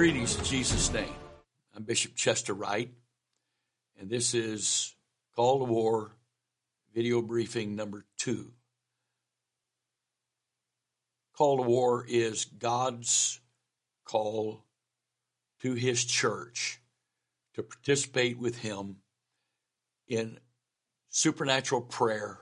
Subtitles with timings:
[0.00, 1.12] Greetings in Jesus' name.
[1.76, 2.90] I'm Bishop Chester Wright,
[4.00, 4.94] and this is
[5.36, 6.12] Call to War
[6.94, 8.52] video briefing number two.
[11.36, 13.42] Call to War is God's
[14.06, 14.64] call
[15.60, 16.80] to His church
[17.52, 18.96] to participate with Him
[20.08, 20.38] in
[21.10, 22.38] supernatural prayer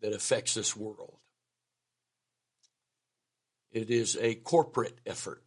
[0.00, 1.16] that affects this world.
[3.72, 5.42] It is a corporate effort.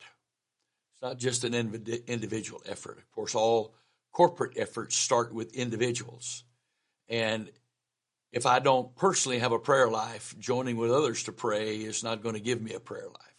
[1.06, 2.98] Not just an individual effort.
[2.98, 3.76] Of course, all
[4.12, 6.44] corporate efforts start with individuals.
[7.08, 7.52] And
[8.32, 12.24] if I don't personally have a prayer life, joining with others to pray is not
[12.24, 13.36] going to give me a prayer life.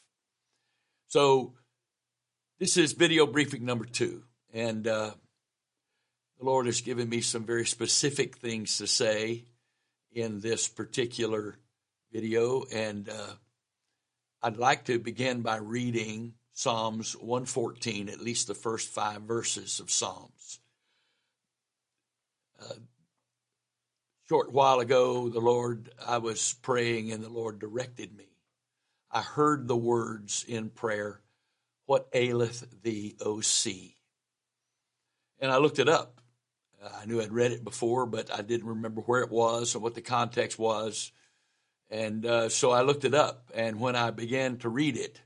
[1.09, 1.55] So,
[2.61, 4.23] this is video briefing number two.
[4.55, 5.11] And uh,
[6.39, 9.43] the Lord has given me some very specific things to say
[10.13, 11.57] in this particular
[12.13, 12.63] video.
[12.73, 13.33] And uh,
[14.41, 19.91] I'd like to begin by reading Psalms 114, at least the first five verses of
[19.91, 20.59] Psalms.
[22.59, 22.73] Uh,
[24.27, 28.25] short while ago, the Lord, I was praying and the Lord directed me.
[29.11, 31.21] I heard the words in prayer,
[31.85, 33.95] What aileth thee, O sea?
[35.39, 36.23] And I looked it up.
[36.83, 39.95] I knew I'd read it before, but I didn't remember where it was or what
[39.95, 41.13] the context was.
[41.91, 43.51] And uh, so I looked it up.
[43.55, 45.21] And when I began to read it,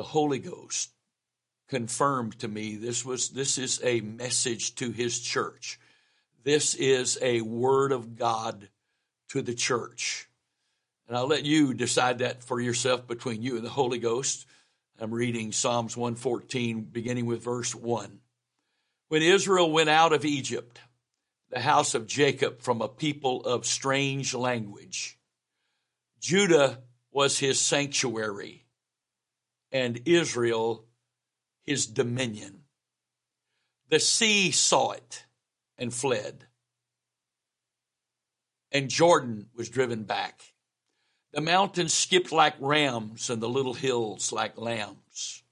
[0.00, 0.92] the Holy Ghost
[1.68, 5.78] confirmed to me this was this is a message to his church.
[6.42, 8.70] This is a word of God
[9.28, 10.26] to the church.
[11.06, 14.46] And I'll let you decide that for yourself between you and the Holy Ghost.
[14.98, 18.20] I'm reading Psalms 114, beginning with verse 1.
[19.08, 20.80] When Israel went out of Egypt,
[21.50, 25.18] the house of Jacob from a people of strange language,
[26.22, 26.78] Judah
[27.12, 28.64] was his sanctuary
[29.72, 30.86] and Israel
[31.64, 32.62] his dominion.
[33.88, 35.26] The sea saw it
[35.78, 36.46] and fled,
[38.72, 40.40] and Jordan was driven back.
[41.32, 45.42] The mountains skipped like rams, and the little hills like lambs.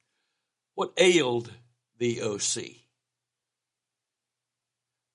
[0.75, 1.53] What ailed
[1.99, 2.85] thee, O sea?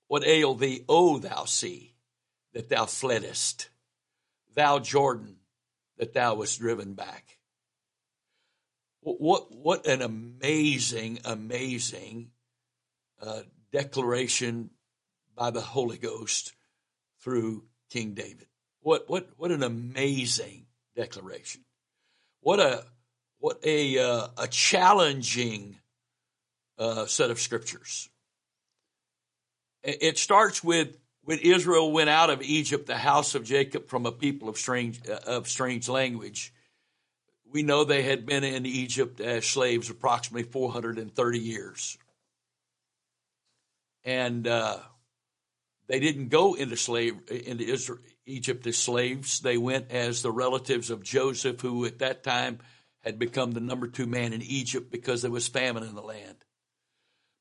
[0.08, 1.96] What ailed thee, O thou sea,
[2.54, 3.70] that thou fleddest?
[4.54, 5.38] Thou Jordan,
[5.98, 7.40] that thou wast driven back.
[9.04, 12.32] What, what an amazing, amazing
[13.22, 13.42] uh,
[13.72, 14.70] declaration
[15.36, 16.54] by the Holy Ghost
[17.22, 18.48] through King David.
[18.80, 21.66] What, what, what an amazing declaration.
[22.40, 22.86] What a,
[23.40, 25.80] what a, uh, a challenging
[26.78, 28.10] uh, set of scriptures.
[29.84, 34.14] It starts with when Israel went out of Egypt, the house of Jacob, from a
[34.14, 36.54] people of strange, uh, of strange language
[37.54, 41.98] we know they had been in Egypt as slaves approximately 430 years.
[44.04, 44.80] And uh,
[45.88, 49.40] they didn't go into slave into Israel, Egypt as slaves.
[49.40, 52.58] They went as the relatives of Joseph, who at that time
[53.02, 56.38] had become the number two man in Egypt because there was famine in the land.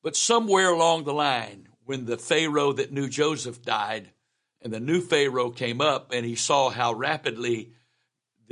[0.03, 4.11] But somewhere along the line, when the Pharaoh that knew Joseph died,
[4.61, 7.71] and the new Pharaoh came up and he saw how rapidly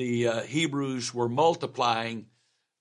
[0.01, 2.25] the uh, Hebrews were multiplying,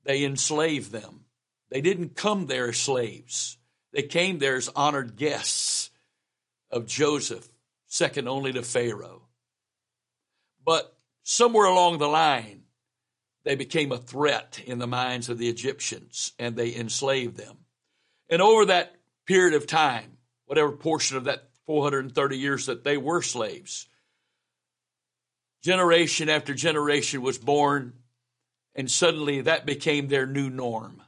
[0.04, 1.26] they enslaved them.
[1.68, 3.58] They didn't come there as slaves.
[3.92, 5.90] They came there as honored guests
[6.70, 7.46] of Joseph,
[7.86, 9.28] second only to Pharaoh.
[10.64, 12.62] But somewhere along the line,
[13.44, 17.58] they became a threat in the minds of the Egyptians and they enslaved them.
[18.30, 18.94] And over that
[19.26, 20.16] period of time,
[20.46, 23.88] whatever portion of that 430 years that they were slaves,
[25.62, 27.94] generation after generation was born,
[28.74, 31.02] and suddenly that became their new norm.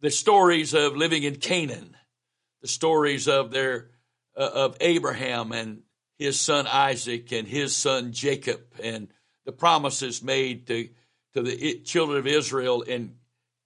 [0.00, 1.96] The stories of living in Canaan,
[2.60, 3.90] the stories of their
[4.36, 5.82] uh, of Abraham and
[6.18, 9.08] his son Isaac and his son Jacob, and
[9.44, 10.88] the promises made to
[11.34, 13.14] to the children of Israel in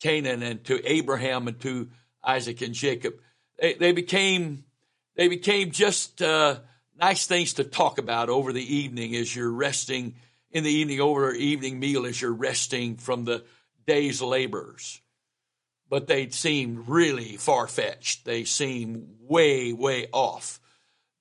[0.00, 1.88] Canaan and to Abraham and to
[2.22, 3.14] Isaac and Jacob.
[3.58, 4.64] They, they became
[5.16, 6.58] they became just uh,
[6.98, 10.14] nice things to talk about over the evening as you're resting
[10.50, 13.44] in the evening over evening meal as you're resting from the
[13.86, 15.00] day's labors.
[15.88, 18.24] But they seem really far fetched.
[18.24, 20.60] They seem way, way off.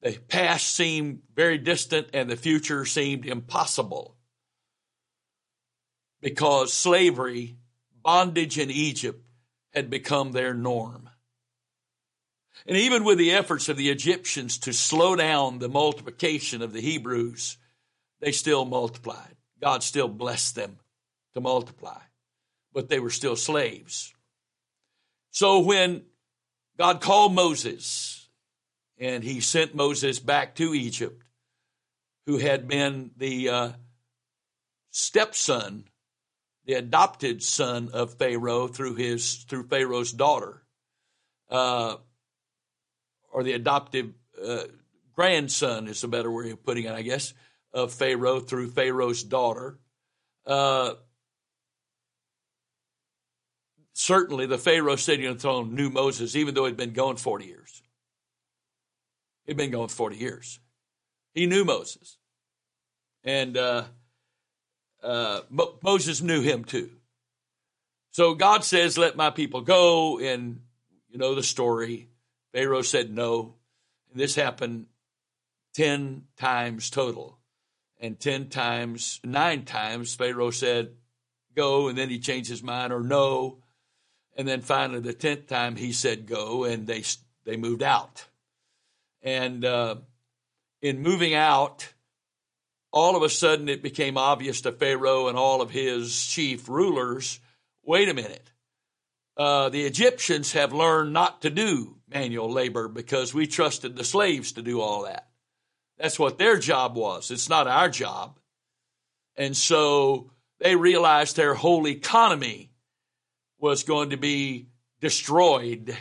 [0.01, 4.15] The past seemed very distant and the future seemed impossible
[6.21, 7.57] because slavery,
[8.01, 9.23] bondage in Egypt
[9.73, 11.04] had become their norm.
[12.65, 16.81] And even with the efforts of the Egyptians to slow down the multiplication of the
[16.81, 17.57] Hebrews,
[18.21, 19.35] they still multiplied.
[19.61, 20.79] God still blessed them
[21.33, 21.99] to multiply,
[22.73, 24.13] but they were still slaves.
[25.31, 26.03] So when
[26.77, 28.29] God called Moses
[28.97, 31.21] and he sent Moses back to Egypt,
[32.25, 33.71] who had been the uh,
[34.91, 35.85] stepson,
[36.65, 40.63] the adopted son of Pharaoh through his through Pharaoh's daughter,
[41.49, 41.97] uh,
[43.35, 44.63] or the adoptive uh,
[45.13, 47.33] grandson is a better way of putting it, I guess,
[47.73, 49.77] of Pharaoh through Pharaoh's daughter.
[50.47, 50.93] Uh,
[53.91, 57.43] certainly, the Pharaoh sitting on the throne knew Moses, even though he'd been gone 40
[57.45, 57.83] years.
[59.45, 60.61] He'd been gone 40 years.
[61.33, 62.17] He knew Moses.
[63.25, 63.83] And uh,
[65.03, 66.89] uh, Mo- Moses knew him too.
[68.11, 70.19] So God says, Let my people go.
[70.19, 70.61] And
[71.09, 72.07] you know the story.
[72.55, 73.55] Pharaoh said no.
[74.13, 74.85] This happened
[75.73, 77.37] 10 times total.
[77.99, 80.91] And 10 times, nine times, Pharaoh said,
[81.53, 81.89] go.
[81.89, 83.57] And then he changed his mind or no.
[84.37, 86.63] And then finally, the 10th time, he said go.
[86.63, 87.03] And they,
[87.43, 88.25] they moved out.
[89.21, 89.97] And uh,
[90.81, 91.93] in moving out,
[92.93, 97.41] all of a sudden it became obvious to Pharaoh and all of his chief rulers
[97.83, 98.49] wait a minute.
[99.35, 104.53] Uh, the Egyptians have learned not to do manual labor because we trusted the slaves
[104.53, 105.27] to do all that.
[105.97, 107.31] That's what their job was.
[107.31, 108.39] It's not our job.
[109.37, 112.71] And so they realized their whole economy
[113.59, 114.67] was going to be
[114.99, 115.97] destroyed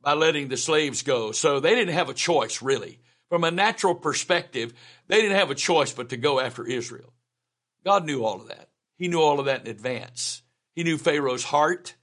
[0.00, 1.32] by letting the slaves go.
[1.32, 2.98] So they didn't have a choice, really.
[3.28, 4.74] From a natural perspective,
[5.06, 7.12] they didn't have a choice but to go after Israel.
[7.84, 8.68] God knew all of that.
[8.98, 10.42] He knew all of that in advance.
[10.74, 11.94] He knew Pharaoh's heart.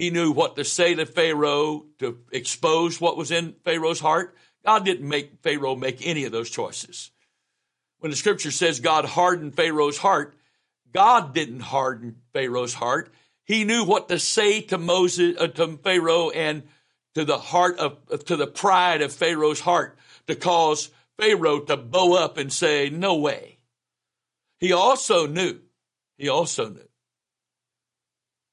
[0.00, 4.34] He knew what to say to Pharaoh to expose what was in Pharaoh's heart.
[4.64, 7.10] God didn't make Pharaoh make any of those choices.
[7.98, 10.34] When the scripture says God hardened Pharaoh's heart,
[10.90, 13.12] God didn't harden Pharaoh's heart.
[13.44, 16.62] He knew what to say to Moses, uh, to Pharaoh and
[17.14, 19.98] to the heart of, to the pride of Pharaoh's heart
[20.28, 20.88] to cause
[21.18, 23.58] Pharaoh to bow up and say, no way.
[24.60, 25.60] He also knew,
[26.16, 26.89] he also knew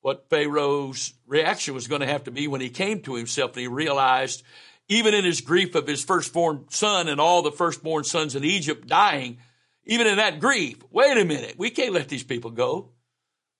[0.02, 3.62] what Pharaoh's reaction was going to have to be when he came to himself and
[3.62, 4.44] he realized
[4.90, 8.88] even in his grief of his firstborn son and all the firstborn sons in Egypt
[8.88, 9.38] dying,
[9.86, 12.92] even in that grief, wait a minute, we can't let these people go.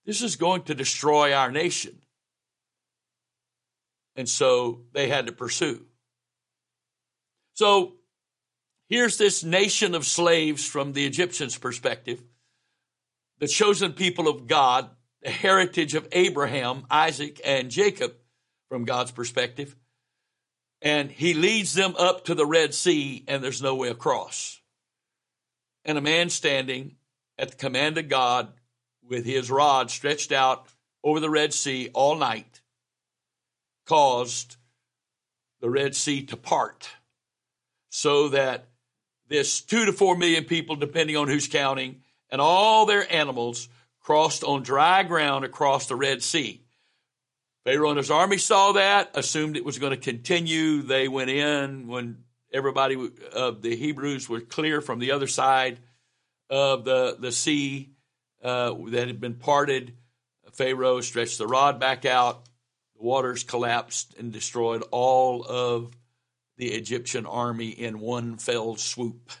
[0.06, 1.98] This is going to destroy our nation.
[4.16, 5.84] And so they had to pursue.
[7.54, 7.94] So
[8.88, 12.22] here's this nation of slaves from the Egyptians' perspective,
[13.38, 14.90] the chosen people of God,
[15.22, 18.14] the heritage of Abraham, Isaac, and Jacob
[18.68, 19.74] from God's perspective
[20.80, 24.60] and he leads them up to the Red Sea, and there's no way across.
[25.84, 26.96] And a man standing
[27.36, 28.48] at the command of God
[29.02, 30.68] with his rod stretched out
[31.02, 32.60] over the Red Sea all night
[33.86, 34.56] caused
[35.60, 36.90] the Red Sea to part
[37.90, 38.68] so that
[39.28, 43.68] this two to four million people, depending on who's counting, and all their animals
[44.08, 46.62] crossed on dry ground across the Red Sea.
[47.66, 50.80] Pharaoh and his army saw that, assumed it was going to continue.
[50.80, 52.96] They went in when everybody
[53.34, 55.78] of the Hebrews was clear from the other side
[56.48, 57.90] of the, the sea
[58.42, 59.92] uh, that had been parted.
[60.54, 62.46] Pharaoh stretched the rod back out.
[62.96, 65.92] The waters collapsed and destroyed all of
[66.56, 69.32] the Egyptian army in one fell swoop.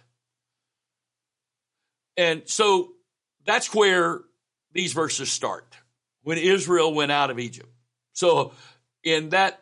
[2.18, 2.90] And so
[3.46, 4.20] that's where
[4.78, 5.76] these verses start.
[6.22, 7.68] When Israel went out of Egypt.
[8.12, 8.52] So,
[9.02, 9.60] in that,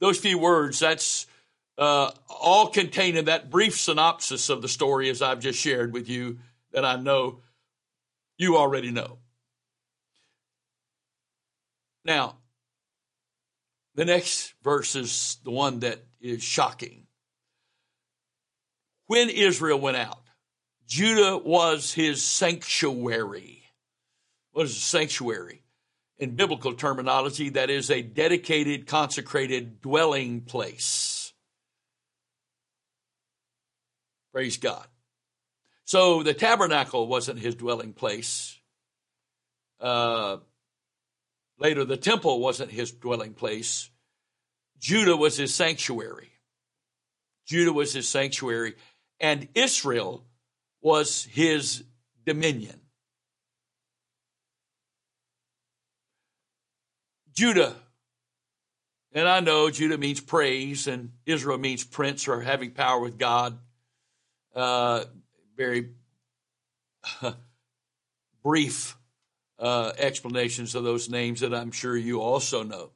[0.00, 1.28] those few words, that's
[1.78, 6.08] uh, all contained in that brief synopsis of the story as I've just shared with
[6.08, 6.38] you
[6.72, 7.42] that I know
[8.38, 9.18] you already know.
[12.04, 12.36] Now,
[13.94, 17.06] the next verse is the one that is shocking.
[19.06, 20.24] When Israel went out,
[20.88, 23.59] Judah was his sanctuary.
[24.52, 25.62] What is a sanctuary?
[26.20, 31.32] in biblical terminology, that is a dedicated, consecrated dwelling place.
[34.32, 34.86] Praise God.
[35.86, 38.60] So the tabernacle wasn't his dwelling place.
[39.80, 40.36] Uh,
[41.58, 43.88] later, the temple wasn't his dwelling place.
[44.78, 46.28] Judah was his sanctuary.
[47.46, 48.74] Judah was his sanctuary,
[49.18, 50.26] and Israel
[50.82, 51.82] was his
[52.24, 52.79] dominion.
[57.34, 57.74] Judah.
[59.12, 63.58] And I know Judah means praise, and Israel means prince or having power with God.
[64.54, 65.04] Uh,
[65.56, 65.90] very
[68.42, 68.96] brief
[69.58, 72.90] uh, explanations of those names that I'm sure you also know.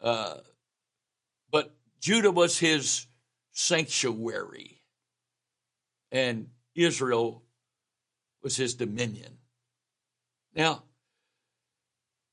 [0.00, 0.36] Uh,
[1.50, 3.06] but Judah was his
[3.52, 4.82] sanctuary,
[6.10, 7.42] and Israel
[8.42, 9.38] was his dominion.
[10.54, 10.84] Now,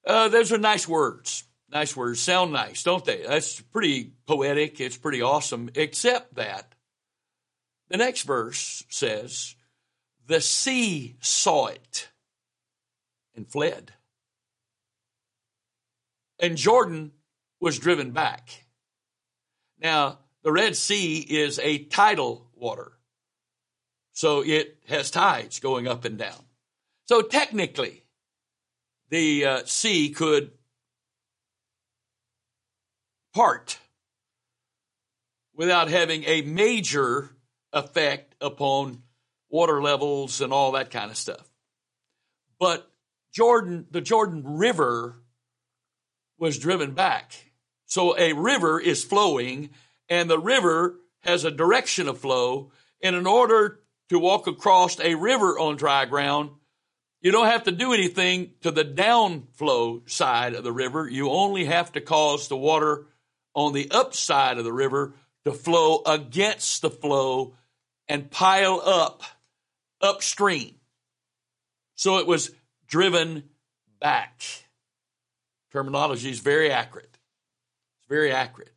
[0.05, 1.43] uh, those are nice words.
[1.71, 2.19] Nice words.
[2.19, 3.23] Sound nice, don't they?
[3.23, 4.79] That's pretty poetic.
[4.79, 6.75] It's pretty awesome, except that
[7.89, 9.55] the next verse says,
[10.27, 12.09] The sea saw it
[13.35, 13.91] and fled.
[16.39, 17.11] And Jordan
[17.59, 18.65] was driven back.
[19.79, 22.91] Now, the Red Sea is a tidal water.
[24.13, 26.45] So it has tides going up and down.
[27.05, 28.04] So technically,
[29.09, 30.51] the uh, sea could
[33.33, 33.79] part
[35.53, 37.29] without having a major
[37.73, 39.03] effect upon
[39.49, 41.47] water levels and all that kind of stuff.
[42.59, 42.89] But
[43.33, 45.17] Jordan, the Jordan River
[46.37, 47.33] was driven back.
[47.85, 49.69] So a river is flowing
[50.09, 52.71] and the river has a direction of flow.
[53.01, 56.51] And in order to walk across a river on dry ground,
[57.25, 61.09] you don't have to do anything to the downflow side of the river.
[61.09, 63.07] You only have to cause the water
[63.55, 67.55] on the upside of the river to flow against the flow
[68.07, 69.23] and pile up
[70.01, 70.75] upstream.
[71.95, 72.51] So it was
[72.85, 73.45] driven
[73.99, 74.43] back.
[75.71, 77.17] Terminology is very accurate.
[78.01, 78.69] It's very accurate.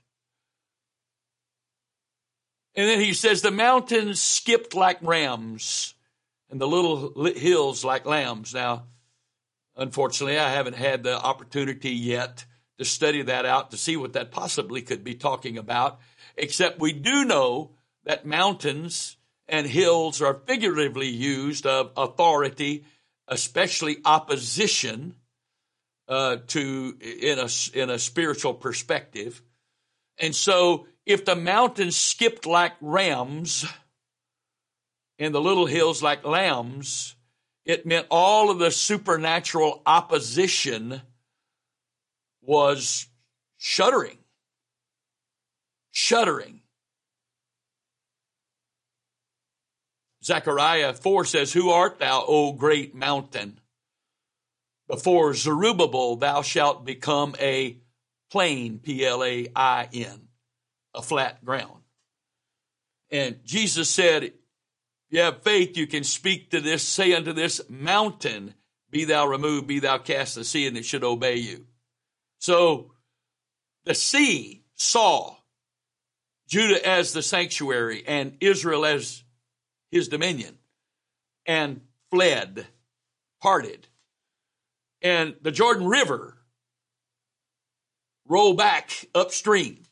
[2.74, 5.92] And then he says, the mountains skipped like rams
[6.50, 8.54] and the little hills like lambs.
[8.54, 8.84] Now,
[9.76, 12.44] unfortunately, I haven't had the opportunity yet
[12.78, 15.98] to study that out to see what that possibly could be talking about,
[16.36, 17.72] except we do know
[18.04, 19.16] that mountains
[19.48, 22.84] and hills are figuratively used of authority,
[23.26, 25.14] especially opposition
[26.06, 29.42] uh, to in a in a spiritual perspective.
[30.18, 33.66] And so, if the mountains skipped like rams
[35.18, 37.16] and the little hills like lambs,
[37.64, 41.02] it meant all of the supernatural opposition
[42.40, 43.06] was
[43.56, 44.18] shuddering.
[45.90, 46.60] Shuddering.
[50.22, 53.60] Zechariah 4 says, Who art thou, O great mountain?
[54.88, 57.78] Before Zerubbabel, thou shalt become a
[58.30, 60.28] plain, P L A I N,
[60.94, 61.82] a flat ground.
[63.10, 64.32] And Jesus said,
[65.10, 68.54] you have faith, you can speak to this, say unto this mountain,
[68.90, 71.66] Be thou removed, be thou cast in the sea, and it should obey you.
[72.38, 72.92] So
[73.84, 75.36] the sea saw
[76.46, 79.22] Judah as the sanctuary and Israel as
[79.90, 80.58] his dominion
[81.46, 82.66] and fled,
[83.40, 83.88] parted.
[85.00, 86.36] And the Jordan River
[88.26, 89.84] rolled back upstream.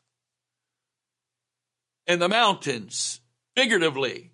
[2.07, 3.21] And the mountains,
[3.57, 4.33] figuratively,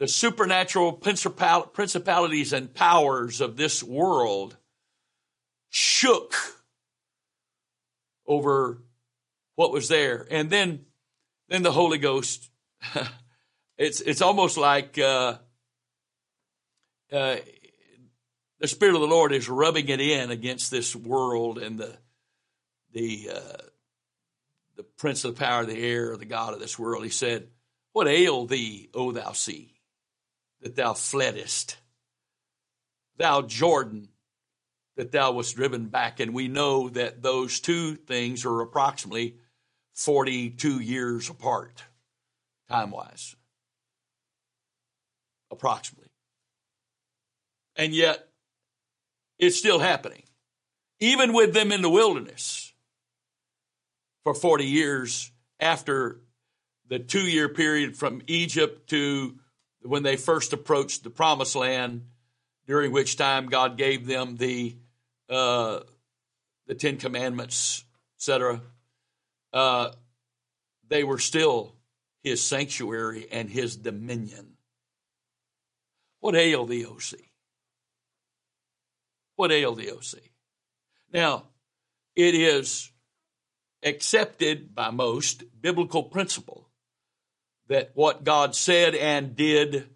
[0.00, 4.56] the supernatural principalities and powers of this world
[5.68, 6.34] shook
[8.26, 8.82] over
[9.54, 10.26] what was there.
[10.28, 10.86] And then,
[11.48, 12.50] then the Holy Ghost
[13.80, 15.38] It's it's almost like uh,
[17.10, 17.36] uh,
[18.58, 21.96] the Spirit of the Lord is rubbing it in against this world and the
[22.92, 23.62] the uh,
[24.76, 27.04] the prince of the power of the air, the God of this world.
[27.04, 27.48] He said,
[27.92, 29.79] "What ail thee, O thou sea,
[30.60, 31.76] that thou fleddest,
[33.16, 34.08] thou Jordan,
[34.96, 39.36] that thou wast driven back?" And we know that those two things are approximately
[39.92, 41.84] forty-two years apart,
[42.68, 43.36] time wise
[45.50, 46.10] approximately.
[47.76, 48.28] And yet,
[49.38, 50.24] it's still happening.
[51.00, 52.72] Even with them in the wilderness
[54.22, 56.20] for 40 years after
[56.88, 59.38] the two year period from Egypt to
[59.82, 62.06] when they first approached the promised land,
[62.66, 64.76] during which time God gave them the,
[65.28, 65.80] uh,
[66.66, 67.84] the Ten Commandments,
[68.16, 68.60] etc.
[69.52, 69.90] Uh,
[70.88, 71.74] they were still
[72.22, 74.56] his sanctuary and his dominion.
[76.20, 77.32] What ailed the O sea?
[79.36, 80.30] What ailed the O sea?
[81.12, 81.44] Now,
[82.14, 82.92] it is
[83.82, 86.69] accepted by most biblical principle
[87.70, 89.88] that what God said and did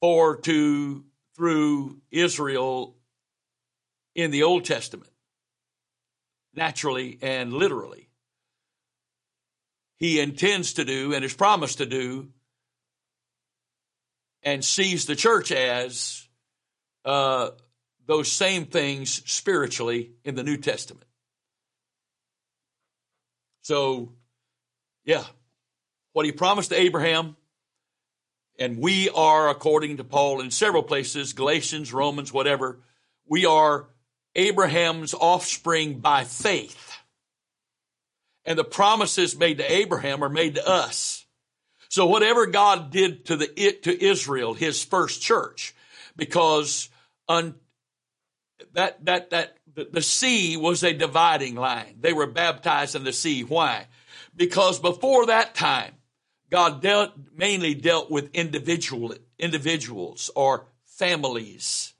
[0.00, 1.04] for to
[1.36, 2.96] through Israel
[4.14, 5.12] in the Old Testament,
[6.54, 8.08] naturally and literally,
[9.98, 12.30] he intends to do and has promised to do
[14.42, 16.26] and sees the church as
[17.04, 17.50] uh,
[18.06, 21.06] those same things spiritually in the New Testament.
[23.60, 24.14] So,
[25.04, 25.24] yeah,
[26.12, 27.36] what he promised to Abraham,
[28.58, 32.80] and we are, according to Paul in several places, Galatians, Romans, whatever,
[33.26, 33.88] we are
[34.34, 36.92] Abraham's offspring by faith.
[38.44, 41.24] And the promises made to Abraham are made to us.
[41.88, 45.74] So whatever God did to the it to Israel, his first church,
[46.16, 46.88] because
[47.28, 47.54] un,
[48.72, 51.96] that that that the, the sea was a dividing line.
[52.00, 53.44] They were baptized in the sea.
[53.44, 53.86] Why?
[54.34, 55.92] Because before that time,
[56.52, 61.94] God dealt mainly dealt with individual individuals or families.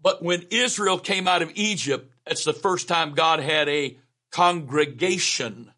[0.00, 3.98] But when Israel came out of Egypt, that's the first time God had a
[4.30, 5.70] congregation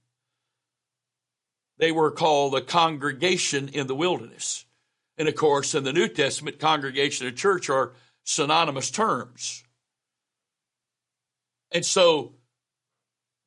[1.76, 4.64] they were called the congregation in the wilderness.
[5.18, 9.64] And of course, in the New Testament, congregation and church are synonymous terms.
[11.72, 12.34] And so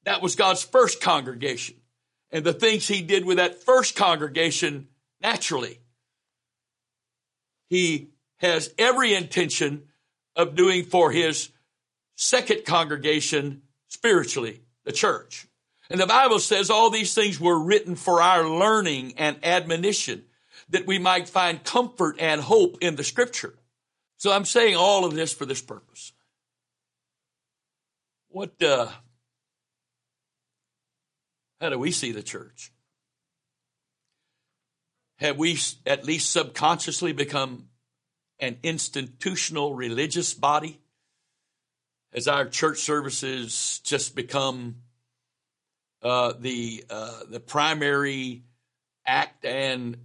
[0.03, 1.77] that was God's first congregation.
[2.31, 4.87] And the things he did with that first congregation
[5.21, 5.79] naturally,
[7.69, 9.83] he has every intention
[10.35, 11.49] of doing for his
[12.15, 15.47] second congregation spiritually, the church.
[15.89, 20.25] And the Bible says all these things were written for our learning and admonition
[20.69, 23.53] that we might find comfort and hope in the scripture.
[24.17, 26.11] So I'm saying all of this for this purpose.
[28.29, 28.89] What, uh,
[31.59, 32.71] how do we see the church?
[35.17, 37.69] Have we at least subconsciously become
[38.39, 40.79] an institutional religious body?
[42.13, 44.77] Has our church services just become
[46.03, 48.43] uh, the uh, the primary
[49.05, 49.97] act and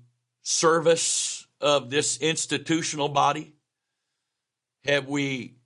[0.43, 3.55] service of this institutional body?
[4.85, 5.57] Have we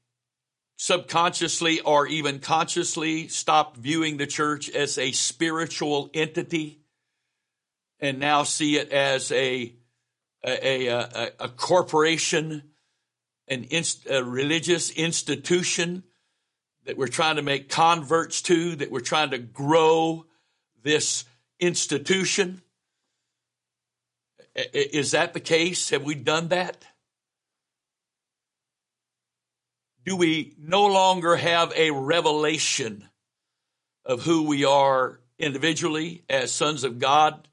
[0.76, 6.80] subconsciously or even consciously stopped viewing the church as a spiritual entity
[7.98, 9.74] and now see it as a
[10.44, 12.62] a, a, a corporation,
[13.48, 16.04] an inst, a religious institution
[16.84, 20.24] that we're trying to make converts to, that we're trying to grow
[20.82, 21.24] this
[21.58, 22.62] institution?
[24.72, 25.90] Is that the case?
[25.90, 26.84] Have we done that?
[30.06, 33.08] Do we no longer have a revelation
[34.04, 37.48] of who we are individually as sons of God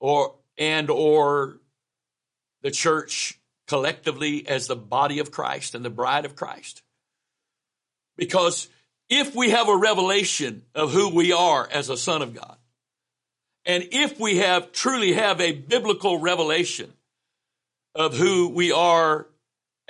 [0.00, 1.60] or and or
[2.62, 6.82] the church collectively as the body of Christ and the bride of Christ?
[8.16, 8.68] Because
[9.08, 12.56] if we have a revelation of who we are as a son of God,
[13.64, 16.92] and if we have truly have a biblical revelation
[17.94, 19.28] of who we are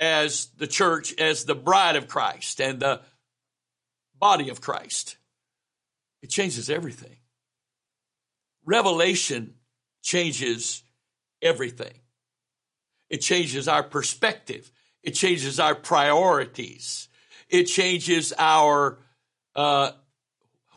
[0.01, 3.01] as the church, as the bride of Christ and the
[4.17, 5.17] body of Christ,
[6.23, 7.17] it changes everything.
[8.65, 9.53] Revelation
[10.01, 10.81] changes
[11.41, 11.93] everything.
[13.09, 14.71] It changes our perspective.
[15.03, 17.07] It changes our priorities.
[17.49, 18.99] It changes our,
[19.55, 19.91] uh,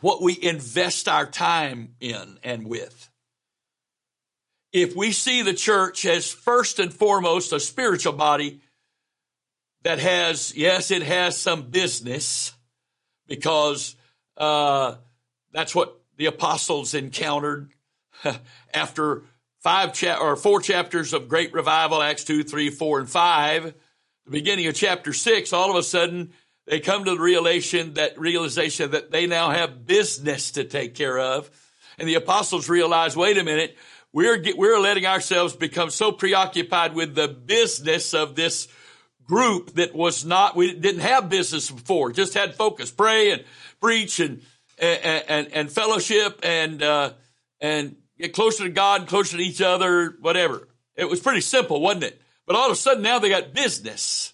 [0.01, 3.09] what we invest our time in and with.
[4.73, 8.59] If we see the church as first and foremost a spiritual body
[9.85, 12.53] that has, yes, it has some business
[13.27, 13.95] because
[14.35, 14.95] uh,
[15.53, 17.69] that's what the apostles encountered
[18.73, 19.21] after
[19.61, 23.63] five cha- or four chapters of great revival, Acts 2, 3, 4, and 5.
[24.25, 26.33] The beginning of chapter 6, all of a sudden,
[26.65, 31.19] they come to the realization that realization that they now have business to take care
[31.19, 31.51] of.
[31.99, 33.77] And the apostles realize, wait a minute,
[34.11, 38.67] we're, we're letting ourselves become so preoccupied with the business of this
[39.27, 43.43] group that was not, we didn't have business before, just had focus, pray and
[43.81, 44.41] preach and,
[44.77, 47.13] and, and, and fellowship and, uh,
[47.59, 50.67] and get closer to God, closer to each other, whatever.
[50.95, 52.21] It was pretty simple, wasn't it?
[52.45, 54.33] But all of a sudden now they got business.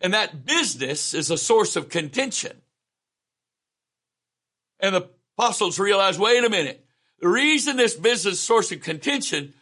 [0.00, 2.52] And that business is a source of contention.
[4.80, 6.84] And the apostles realized, wait a minute.
[7.20, 9.54] The reason this business source of contention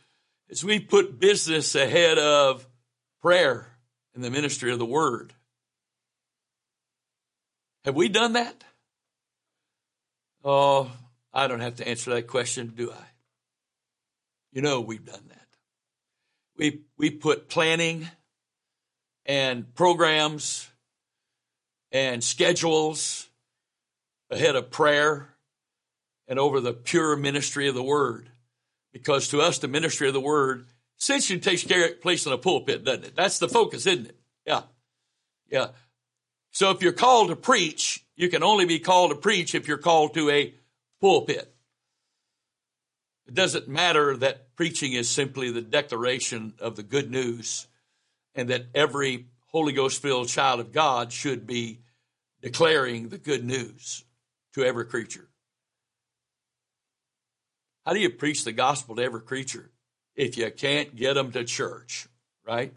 [0.49, 2.67] is we put business ahead of
[3.21, 3.72] prayer
[4.14, 5.33] and the ministry of the word.
[7.85, 8.64] Have we done that?
[10.44, 10.90] Oh,
[11.33, 13.05] I don't have to answer that question, do I?
[14.53, 15.38] You know we've done that.
[16.57, 18.09] We we put planning
[19.25, 20.68] and programs
[21.90, 23.29] and schedules
[24.31, 25.29] ahead of prayer
[26.29, 28.29] and over the pure ministry of the word.
[28.92, 30.66] Because to us, the ministry of the word
[31.03, 31.65] essentially takes
[32.01, 33.17] place in a pulpit, doesn't it?
[33.17, 34.17] That's the focus, isn't it?
[34.47, 34.62] Yeah.
[35.51, 35.69] Yeah.
[36.53, 39.79] So if you're called to preach, you can only be called to preach if you're
[39.79, 40.55] called to a
[41.01, 41.53] pulpit.
[43.27, 47.67] It doesn't matter that preaching is simply the declaration of the good news
[48.37, 51.81] and that every Holy Ghost filled child of God should be
[52.43, 54.05] declaring the good news
[54.55, 55.29] to every creature.
[57.85, 59.73] How do you preach the gospel to every creature
[60.14, 62.07] if you can't get them to church,
[62.46, 62.72] right?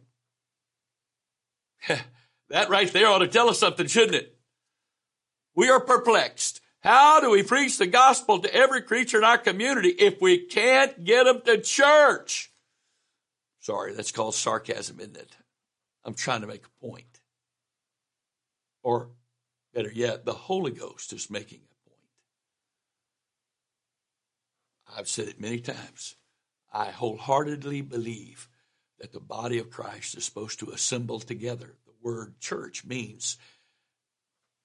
[2.49, 4.37] that right there ought to tell us something, shouldn't it?
[5.55, 6.61] We are perplexed.
[6.81, 11.03] How do we preach the gospel to every creature in our community if we can't
[11.03, 12.51] get them to church?
[13.59, 15.35] Sorry, that's called sarcasm, isn't it?
[16.03, 17.21] I'm trying to make a point.
[18.83, 19.09] Or
[19.73, 22.01] better yet, the Holy Ghost is making a point.
[24.95, 26.15] I've said it many times.
[26.75, 28.49] I wholeheartedly believe
[28.99, 31.73] that the body of Christ is supposed to assemble together.
[31.85, 33.37] The word church means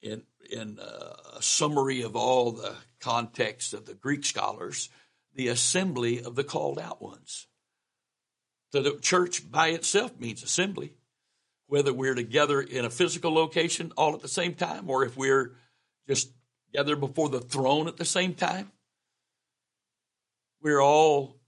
[0.03, 4.89] in in uh, a summary of all the context of the Greek scholars,
[5.35, 7.47] the assembly of the called out ones.
[8.73, 10.95] So the church by itself means assembly,
[11.69, 15.53] whether we're together in a physical location all at the same time or if we're
[16.09, 16.33] just
[16.73, 18.73] gathered before the throne at the same time.
[20.63, 21.40] We're all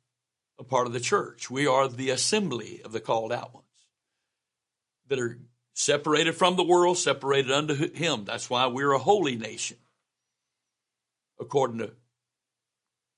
[0.59, 1.51] a part of the church.
[1.51, 3.67] We are the assembly of the called out ones
[5.09, 5.39] that are
[5.75, 8.25] separated from the world, separated unto him.
[8.25, 9.79] That's why we're a holy nation,
[11.41, 11.93] according to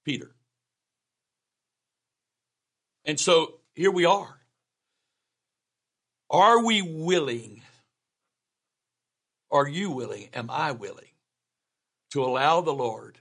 [0.05, 0.35] Peter.
[3.05, 4.41] And so here we are.
[6.31, 7.63] Are we willing?
[9.51, 10.31] Are you willing?
[10.33, 11.05] Am I willing
[12.11, 13.19] to allow the Lord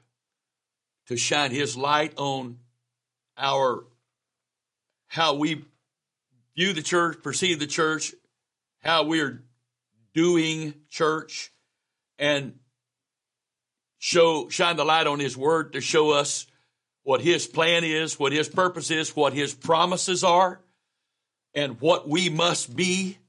[1.07, 2.59] to shine his light on
[3.37, 3.85] our
[5.13, 5.63] how we
[6.55, 8.15] view the church, perceive the church,
[8.81, 9.43] how we're
[10.15, 11.51] doing church
[12.17, 12.57] and
[13.99, 16.47] show shine the light on his word to show us
[17.03, 20.59] what his plan is, what his purpose is, what his promises are,
[21.53, 23.19] and what we must be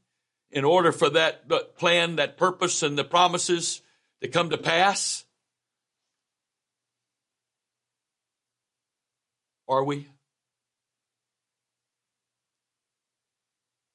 [0.51, 3.83] in order for that plan, that purpose, and the promises
[4.23, 5.27] to come to pass?
[9.69, 10.07] Are we?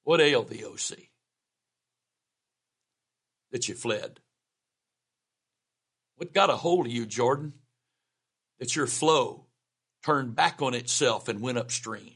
[0.09, 1.11] What ailed the O sea?
[3.51, 4.19] that you fled?
[6.15, 7.53] What got a hold of you, Jordan,
[8.57, 9.45] that your flow
[10.03, 12.15] turned back on itself and went upstream?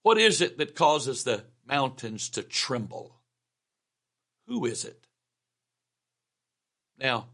[0.00, 3.20] What is it that causes the mountains to tremble?
[4.46, 5.06] Who is it?
[6.98, 7.26] Now,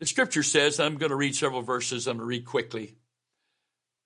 [0.00, 2.96] the scripture says, I'm going to read several verses, I'm going to read quickly.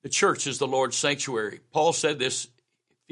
[0.03, 1.61] The church is the Lord's sanctuary.
[1.70, 2.48] Paul said this,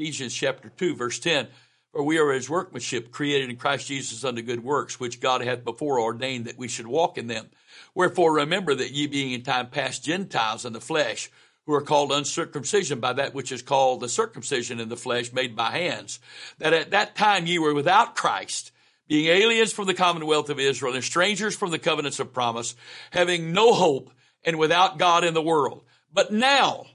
[0.01, 1.47] Ephesians chapter 2, verse 10.
[1.91, 5.63] For we are his workmanship, created in Christ Jesus unto good works, which God hath
[5.63, 7.51] before ordained that we should walk in them.
[7.93, 11.29] Wherefore remember that ye being in time past Gentiles in the flesh,
[11.67, 15.55] who are called uncircumcision by that which is called the circumcision in the flesh made
[15.55, 16.19] by hands,
[16.57, 18.71] that at that time ye were without Christ,
[19.07, 22.73] being aliens from the commonwealth of Israel and strangers from the covenants of promise,
[23.11, 24.09] having no hope
[24.43, 25.83] and without God in the world.
[26.11, 26.87] But now,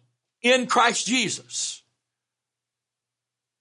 [0.42, 1.84] in Christ Jesus,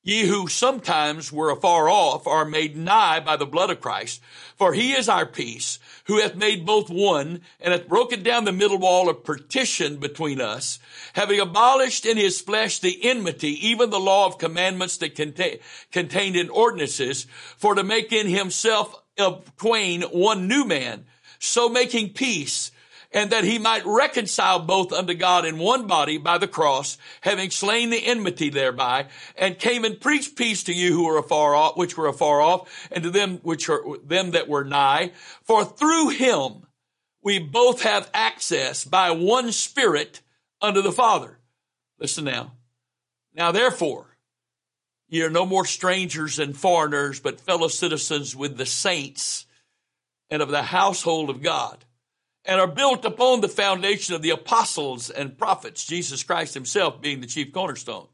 [0.07, 4.21] Ye who sometimes were afar off are made nigh by the blood of Christ.
[4.55, 8.51] For he is our peace, who hath made both one, and hath broken down the
[8.51, 10.77] middle wall of partition between us,
[11.13, 15.57] having abolished in his flesh the enmity, even the law of commandments that contain,
[15.91, 17.25] contained in ordinances,
[17.57, 21.05] for to make in himself of twain one new man,
[21.39, 22.69] so making peace,
[23.15, 27.49] and that he might reconcile both unto God in one body by the cross, having
[27.49, 31.77] slain the enmity thereby, and came and preached peace to you who were afar off,
[31.77, 35.13] which were afar off, and to them which are them that were nigh.
[35.43, 36.67] For through him
[37.23, 40.19] we both have access by one Spirit
[40.61, 41.39] unto the Father.
[41.97, 42.51] Listen now.
[43.33, 44.17] Now therefore,
[45.07, 49.45] ye are no more strangers and foreigners, but fellow citizens with the saints
[50.29, 51.85] and of the household of God
[52.45, 57.21] and are built upon the foundation of the apostles and prophets, Jesus Christ himself being
[57.21, 58.07] the chief cornerstone,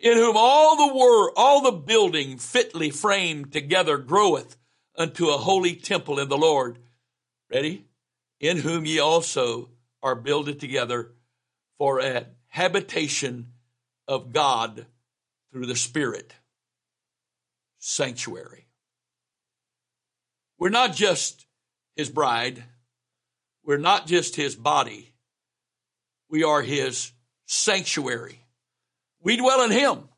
[0.00, 4.56] in whom all the all the building fitly framed together groweth
[4.96, 6.78] unto a holy temple in the Lord.
[7.50, 7.86] Ready?
[8.40, 9.70] In whom ye also
[10.02, 11.12] are builded together
[11.78, 13.52] for a habitation
[14.08, 14.86] of God
[15.52, 16.34] through the Spirit.
[17.78, 18.66] Sanctuary.
[20.58, 21.46] We're not just
[21.96, 22.64] his bride
[23.64, 25.12] we're not just his body,
[26.28, 27.12] we are his
[27.46, 28.38] sanctuary.
[29.20, 30.08] We dwell in him,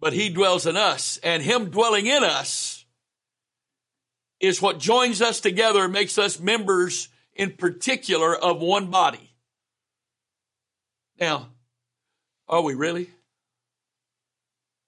[0.00, 2.84] but he dwells in us, and him dwelling in us
[4.40, 9.30] is what joins us together and makes us members in particular of one body.
[11.18, 11.48] Now,
[12.48, 13.08] are we really?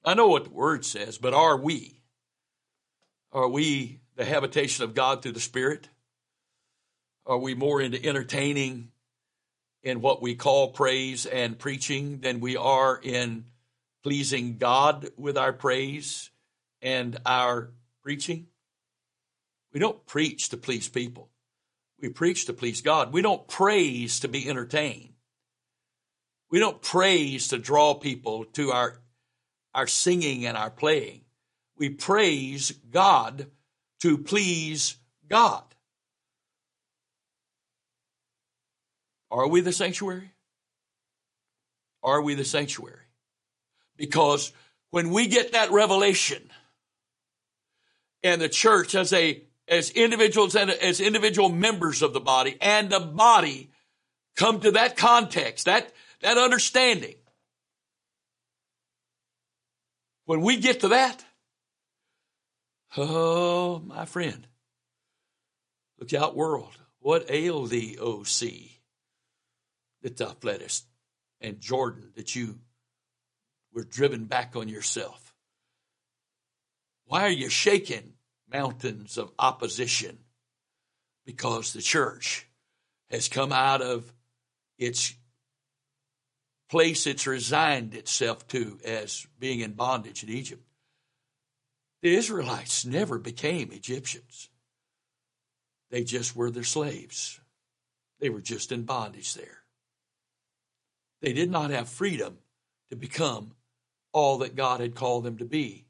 [0.05, 2.00] I know what the word says, but are we?
[3.33, 5.88] Are we the habitation of God through the Spirit?
[7.27, 8.91] Are we more into entertaining
[9.83, 13.47] in what we call praise and preaching than we are in
[14.03, 16.31] pleasing God with our praise
[16.83, 17.71] and our
[18.03, 18.47] preaching?
[19.73, 21.31] We don't preach to please people.
[22.01, 23.13] We preach to please God.
[23.13, 25.15] We don't praise to be entertained.
[26.51, 29.01] We don't praise to draw people to our,
[29.75, 31.23] our singing and our playing.
[31.77, 33.47] We praise God
[34.03, 35.74] to please God.
[39.35, 40.31] Are we the sanctuary?
[42.05, 43.01] Are we the sanctuary?
[43.97, 44.53] Because
[44.90, 46.51] when we get that revelation
[48.23, 52.90] and the church as a as individuals and as individual members of the body and
[52.90, 53.73] the body
[54.37, 57.16] come to that context, that that understanding.
[60.27, 61.25] When we get to that,
[62.97, 64.47] oh, my friend,
[65.99, 66.79] look out, world.
[67.01, 68.74] What ail thee, O sea?
[70.05, 70.85] That thou fleddest,
[71.40, 72.59] and Jordan, that you
[73.73, 75.35] were driven back on yourself?
[77.07, 78.12] Why are you shaking
[78.53, 80.19] mountains of opposition?
[81.25, 82.47] Because the church
[83.11, 84.12] has come out of
[84.79, 85.14] its
[86.69, 90.62] place it's resigned itself to as being in bondage in Egypt.
[92.03, 94.51] The Israelites never became Egyptians.
[95.90, 97.40] They just were their slaves.
[98.21, 99.63] They were just in bondage there.
[101.25, 102.37] They did not have freedom
[102.91, 103.53] to become
[104.13, 105.87] all that God had called them to be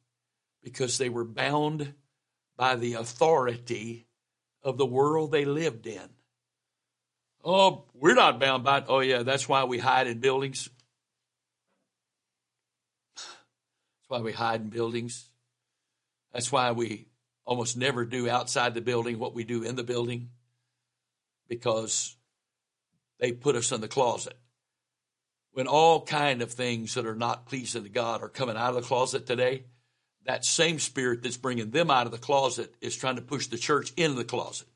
[0.63, 1.95] because they were bound
[2.57, 4.07] by the authority
[4.63, 6.09] of the world they lived in.
[7.45, 8.85] Oh, we're not bound by it.
[8.87, 10.69] Oh, yeah, that's why we hide in buildings.
[13.17, 13.27] That's
[14.07, 15.31] why we hide in buildings.
[16.33, 17.09] That's why we
[17.45, 20.31] almost never do outside the building what we do in the building
[21.49, 22.15] because
[23.19, 24.39] they put us in the closet
[25.55, 28.75] when all kind of things that are not pleasing to God are coming out of
[28.75, 29.65] the closet today,
[30.27, 33.57] that same spirit that's bringing them out of the closet is trying to push the
[33.57, 34.67] church into the closet.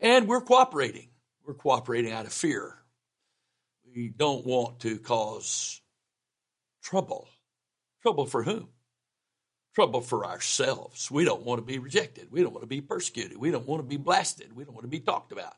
[0.00, 1.08] And we're cooperating.
[1.46, 2.74] We're cooperating out of fear.
[3.94, 5.80] We don't want to cause
[6.82, 7.28] trouble.
[8.02, 8.68] Trouble for whom?
[9.74, 11.10] Trouble for ourselves.
[11.12, 12.32] We don't want to be rejected.
[12.32, 13.36] We don't want to be persecuted.
[13.36, 14.56] We don't want to be blasted.
[14.56, 15.54] We don't want to be talked about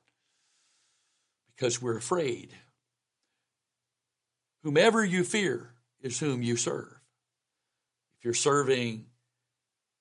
[1.57, 2.53] because we're afraid
[4.63, 7.01] Whomever you fear is whom you serve.
[8.19, 9.07] If you're serving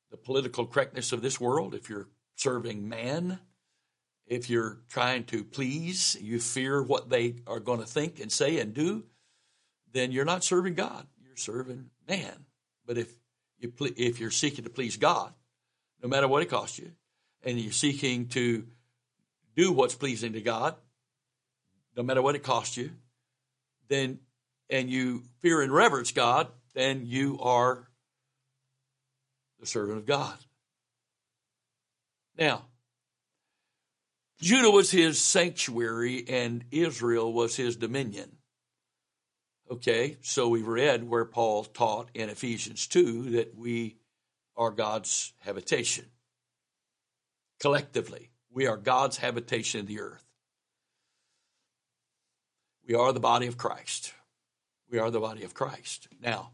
[0.10, 3.40] the political correctness of this world, if you're serving man,
[4.26, 8.60] if you're trying to please, you fear what they are going to think and say
[8.60, 9.04] and do,
[9.94, 11.08] then you're not serving God.
[11.24, 12.46] You're serving man.
[12.86, 13.12] But if
[13.60, 15.34] you if you're seeking to please God,
[16.02, 16.92] no matter what it costs you,
[17.44, 18.66] and you're seeking to
[19.56, 20.76] do what's pleasing to God,
[21.96, 22.92] no matter what it costs you,
[23.88, 24.20] then
[24.70, 27.88] and you fear and reverence God, then you are
[29.60, 30.38] the servant of God.
[32.38, 32.66] Now,
[34.40, 38.38] Judah was his sanctuary and Israel was his dominion.
[39.70, 43.98] Okay, so we read where Paul taught in Ephesians 2 that we
[44.56, 46.06] are God's habitation.
[47.60, 50.24] Collectively, we are God's habitation in the earth.
[52.88, 54.14] We are the body of Christ.
[54.90, 56.08] We are the body of Christ.
[56.22, 56.52] Now,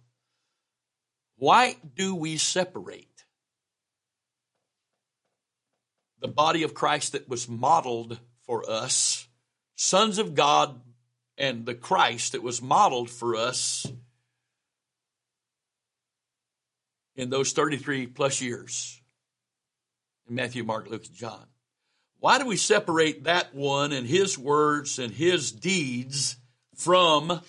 [1.38, 3.26] why do we separate
[6.20, 9.28] the body of Christ that was modeled for us,
[9.76, 10.80] sons of God,
[11.38, 13.86] and the Christ that was modeled for us
[17.16, 19.02] in those 33 plus years
[20.28, 21.46] in Matthew, Mark, Luke, and John?
[22.20, 26.38] Why do we separate that one and his words and his deeds
[26.76, 27.42] from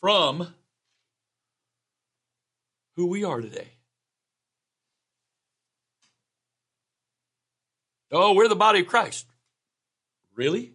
[0.00, 0.54] from
[2.96, 3.68] who we are today.
[8.10, 9.26] Oh, we're the body of Christ.
[10.34, 10.72] Really?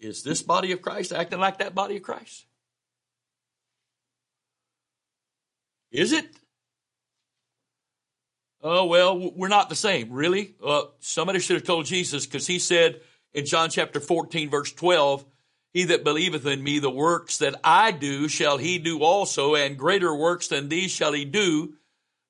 [0.00, 2.46] Is this body of Christ acting like that body of Christ?
[5.90, 6.26] Is it?
[8.62, 10.12] Oh, well, we're not the same.
[10.12, 10.56] Really?
[10.62, 13.00] Uh, somebody should have told Jesus because he said
[13.32, 15.24] in John chapter 14, verse 12,
[15.76, 19.76] he that believeth in me, the works that I do shall he do also, and
[19.76, 21.74] greater works than these shall he do,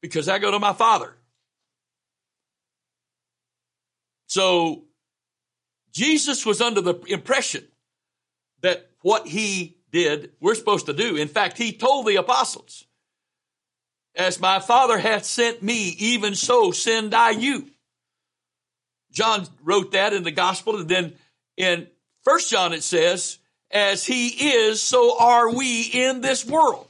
[0.03, 1.15] because I go to my Father.
[4.27, 4.87] So,
[5.93, 7.63] Jesus was under the impression
[8.63, 11.15] that what he did, we're supposed to do.
[11.15, 12.85] In fact, he told the apostles,
[14.17, 17.71] as my father hath sent me, even so send I you.
[19.13, 20.81] John wrote that in the gospel.
[20.81, 21.15] And then
[21.57, 21.87] in
[22.27, 23.39] first John, it says,
[23.71, 26.89] as he is, so are we in this world.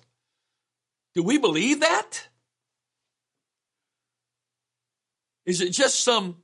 [1.14, 2.27] Do we believe that?
[5.44, 6.37] Is it just some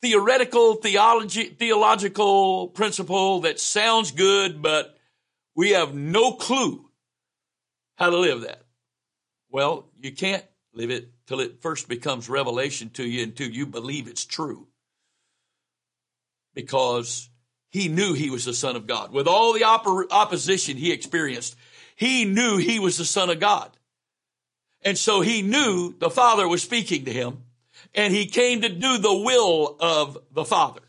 [0.00, 4.96] theoretical theology, theological principle that sounds good, but
[5.54, 6.88] we have no clue
[7.96, 8.62] how to live that?
[9.50, 14.08] Well, you can't live it till it first becomes revelation to you until you believe
[14.08, 14.69] it's true.
[16.54, 17.30] Because
[17.70, 19.12] he knew he was the son of God.
[19.12, 21.56] With all the opposition he experienced,
[21.96, 23.70] he knew he was the son of God.
[24.82, 27.44] And so he knew the father was speaking to him
[27.94, 30.80] and he came to do the will of the father.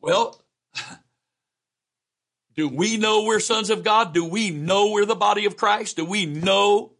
[0.00, 0.40] Well,
[2.56, 4.12] do we know we're sons of God?
[4.12, 5.96] Do we know we're the body of Christ?
[5.96, 6.92] Do we know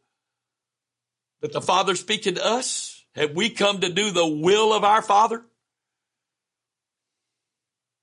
[1.41, 3.05] that the Father's speaking to us?
[3.15, 5.45] Have we come to do the will of our Father?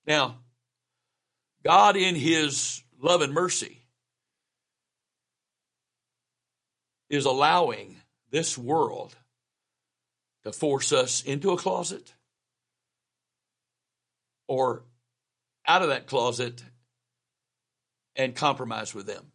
[0.05, 0.39] Now,
[1.63, 3.83] God in His love and mercy
[7.09, 7.95] is allowing
[8.31, 9.15] this world
[10.43, 12.13] to force us into a closet
[14.47, 14.83] or
[15.67, 16.63] out of that closet
[18.15, 19.31] and compromise with them.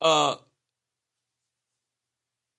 [0.00, 0.34] Uh,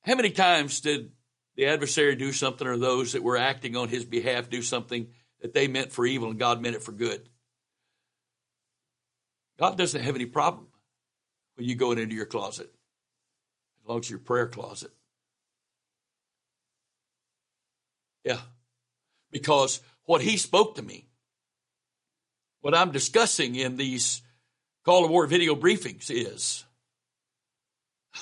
[0.04, 1.12] how many times did
[1.56, 5.08] the adversary do something or those that were acting on his behalf do something
[5.42, 7.28] that they meant for evil and God meant it for good?
[9.60, 10.68] God doesn't have any problem
[11.56, 12.72] when you go into your closet,
[13.82, 14.92] as long as your prayer closet.
[18.24, 18.40] Yeah.
[19.32, 21.08] Because what he spoke to me,
[22.62, 24.22] what I'm discussing in these
[24.86, 26.66] call to war video briefings is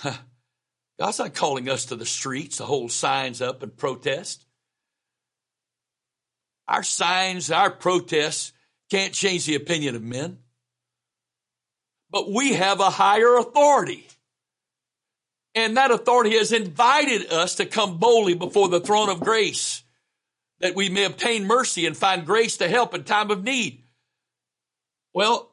[1.01, 4.45] God's not calling us to the streets to hold signs up and protest.
[6.67, 8.53] Our signs, our protests
[8.91, 10.37] can't change the opinion of men.
[12.11, 14.07] But we have a higher authority.
[15.55, 19.81] And that authority has invited us to come boldly before the throne of grace
[20.59, 23.81] that we may obtain mercy and find grace to help in time of need.
[25.15, 25.51] Well,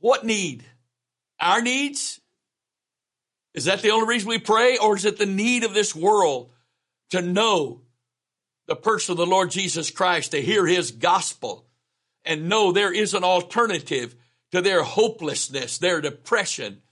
[0.00, 0.64] what need?
[1.38, 2.20] Our needs?
[3.54, 6.50] Is that the only reason we pray, or is it the need of this world
[7.10, 7.82] to know
[8.66, 11.66] the person of the Lord Jesus Christ, to hear his gospel,
[12.24, 14.16] and know there is an alternative
[14.50, 16.82] to their hopelessness, their depression,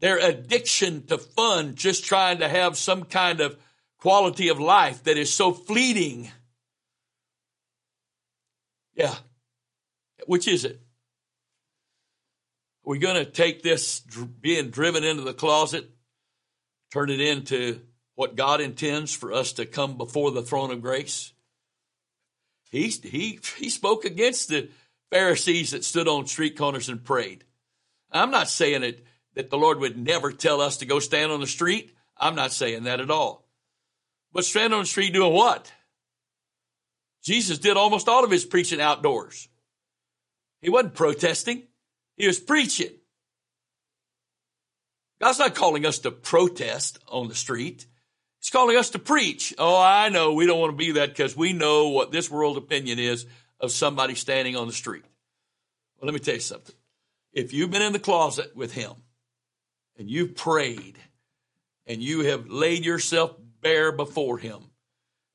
[0.00, 3.56] their addiction to fun, just trying to have some kind of
[3.98, 6.30] quality of life that is so fleeting?
[8.94, 9.14] Yeah.
[10.26, 10.80] Which is it?
[12.90, 15.88] We're going to take this being driven into the closet,
[16.92, 17.82] turn it into
[18.16, 21.32] what God intends for us to come before the throne of grace.
[22.72, 24.70] He, he, he spoke against the
[25.12, 27.44] Pharisees that stood on street corners and prayed.
[28.10, 31.38] I'm not saying it, that the Lord would never tell us to go stand on
[31.38, 31.94] the street.
[32.16, 33.46] I'm not saying that at all.
[34.32, 35.72] But stand on the street doing what?
[37.22, 39.48] Jesus did almost all of his preaching outdoors.
[40.60, 41.68] He wasn't protesting.
[42.20, 42.90] He was preaching.
[45.22, 47.86] God's not calling us to protest on the street.
[48.40, 49.54] He's calling us to preach.
[49.56, 52.58] Oh, I know we don't want to be that because we know what this world
[52.58, 53.24] opinion is
[53.58, 55.02] of somebody standing on the street.
[55.96, 56.74] Well, let me tell you something.
[57.32, 58.92] If you've been in the closet with him
[59.98, 60.98] and you've prayed
[61.86, 64.60] and you have laid yourself bare before him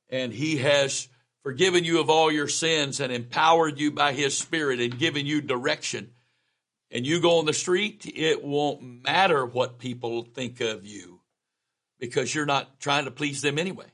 [0.08, 1.08] and he has
[1.42, 5.40] forgiven you of all your sins and empowered you by his spirit and given you
[5.40, 6.12] direction,
[6.90, 11.20] and you go on the street, it won't matter what people think of you
[11.98, 13.86] because you're not trying to please them anyway.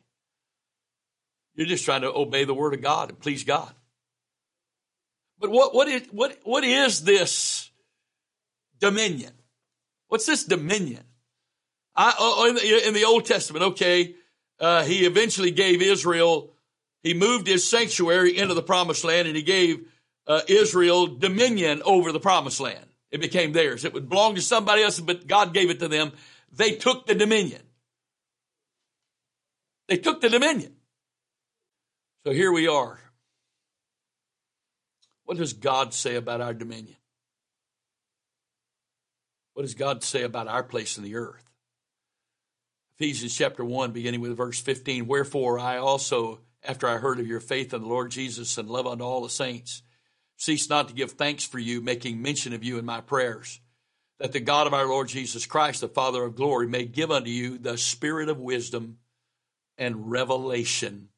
[1.54, 3.72] You're just trying to obey the word of God and please God.
[5.38, 7.70] But what, what, is, what, what is this
[8.78, 9.32] dominion?
[10.08, 11.02] What's this dominion?
[11.94, 14.14] I, oh, in, the, in the Old Testament, okay,
[14.60, 16.52] uh, he eventually gave Israel,
[17.02, 19.86] he moved his sanctuary into the promised land and he gave
[20.26, 22.86] uh, Israel dominion over the promised land.
[23.10, 23.84] It became theirs.
[23.84, 26.12] It would belong to somebody else, but God gave it to them.
[26.52, 27.62] They took the dominion.
[29.88, 30.74] They took the dominion.
[32.24, 32.98] So here we are.
[35.24, 36.96] What does God say about our dominion?
[39.54, 41.44] What does God say about our place in the earth?
[42.96, 45.06] Ephesians chapter 1, beginning with verse 15.
[45.06, 48.86] Wherefore I also, after I heard of your faith in the Lord Jesus and love
[48.86, 49.82] unto all the saints,
[50.42, 53.60] cease not to give thanks for you, making mention of you in my prayers,
[54.18, 57.30] that the God of our Lord Jesus Christ, the Father of glory, may give unto
[57.30, 58.98] you the spirit of wisdom
[59.78, 61.08] and revelation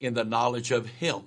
[0.00, 1.22] in the knowledge of him.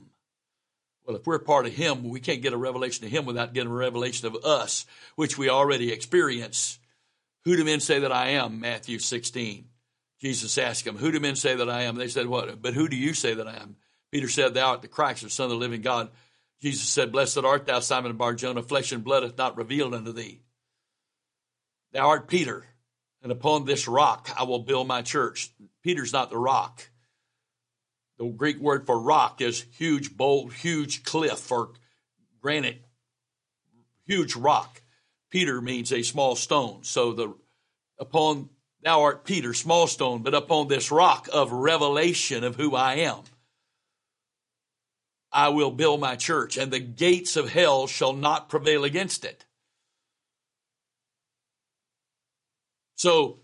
[1.05, 3.69] Well, if we're part of him, we can't get a revelation of him without getting
[3.71, 6.79] a revelation of us, which we already experience.
[7.43, 8.61] Who do men say that I am?
[8.61, 9.65] Matthew 16.
[10.21, 11.95] Jesus asked them, Who do men say that I am?
[11.95, 12.61] They said, What?
[12.61, 13.75] But who do you say that I am?
[14.11, 16.09] Peter said, Thou art the Christ, the Son of the living God.
[16.61, 20.41] Jesus said, Blessed art thou, Simon Barjona, flesh and blood hath not revealed unto thee.
[21.91, 22.65] Thou art Peter,
[23.21, 25.51] and upon this rock I will build my church.
[25.83, 26.89] Peter's not the rock.
[28.17, 31.73] The Greek word for rock is huge, bold, huge cliff or
[32.41, 32.81] granite,
[34.05, 34.81] huge rock.
[35.29, 36.83] Peter means a small stone.
[36.83, 37.35] So the
[37.99, 38.49] upon
[38.81, 43.19] thou art Peter, small stone, but upon this rock of revelation of who I am,
[45.35, 49.45] I will build my church, and the gates of hell shall not prevail against it.
[52.95, 53.41] So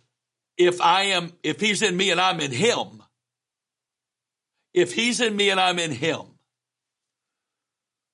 [0.57, 3.03] if I am, if he's in me and I'm in him,
[4.73, 6.21] if he's in me and I'm in him,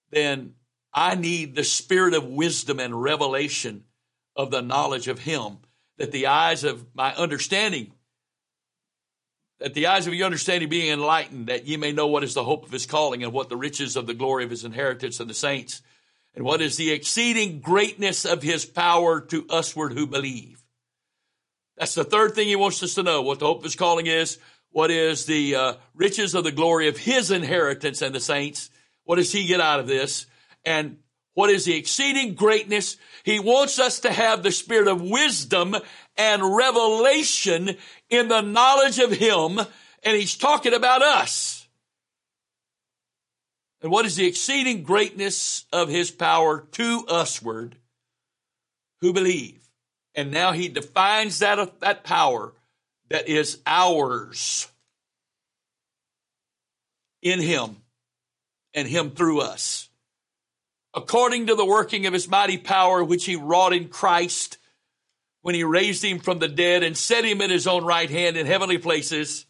[0.09, 0.55] then
[0.91, 3.83] I need the spirit of wisdom and revelation
[4.35, 5.59] of the knowledge of him,
[5.97, 7.91] that the eyes of my understanding,
[9.59, 12.43] that the eyes of your understanding being enlightened, that ye may know what is the
[12.43, 15.27] hope of his calling and what the riches of the glory of his inheritance in
[15.27, 15.81] the saints,
[16.35, 20.61] and what is the exceeding greatness of his power to usward who believe.
[21.77, 24.07] That's the third thing he wants us to know, what the hope of his calling
[24.07, 24.37] is,
[24.71, 28.69] what is the uh, riches of the glory of his inheritance and the saints?
[29.05, 30.27] What does he get out of this?
[30.65, 30.97] And
[31.33, 32.97] what is the exceeding greatness?
[33.23, 35.75] He wants us to have the spirit of wisdom
[36.17, 37.77] and revelation
[38.09, 39.59] in the knowledge of him.
[40.03, 41.67] And he's talking about us.
[43.81, 47.77] And what is the exceeding greatness of his power to usward
[49.01, 49.69] who believe?
[50.15, 52.53] And now he defines that, that power
[53.09, 54.67] that is ours
[57.21, 57.77] in him
[58.73, 59.89] and him through us.
[60.93, 64.56] According to the working of his mighty power, which he wrought in Christ
[65.41, 68.37] when he raised him from the dead and set him in his own right hand
[68.37, 69.45] in heavenly places,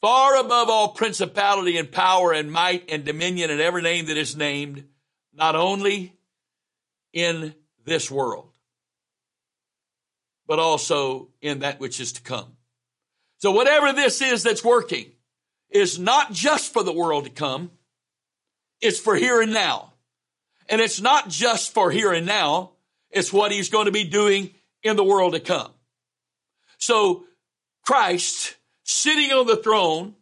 [0.00, 4.36] far above all principality and power and might and dominion and every name that is
[4.36, 4.84] named,
[5.32, 6.14] not only
[7.12, 7.54] in
[7.84, 8.50] this world,
[10.46, 12.56] but also in that which is to come.
[13.38, 15.12] So whatever this is that's working
[15.70, 17.70] is not just for the world to come.
[18.80, 19.92] It's for here and now.
[20.68, 22.72] And it's not just for here and now.
[23.10, 24.50] It's what he's going to be doing
[24.82, 25.70] in the world to come.
[26.78, 27.24] So
[27.84, 30.14] Christ sitting on the throne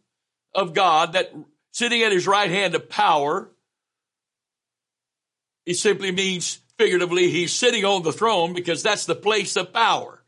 [0.53, 1.33] of God that
[1.71, 3.49] sitting at his right hand of power,
[5.65, 10.23] it simply means figuratively he's sitting on the throne because that's the place of power.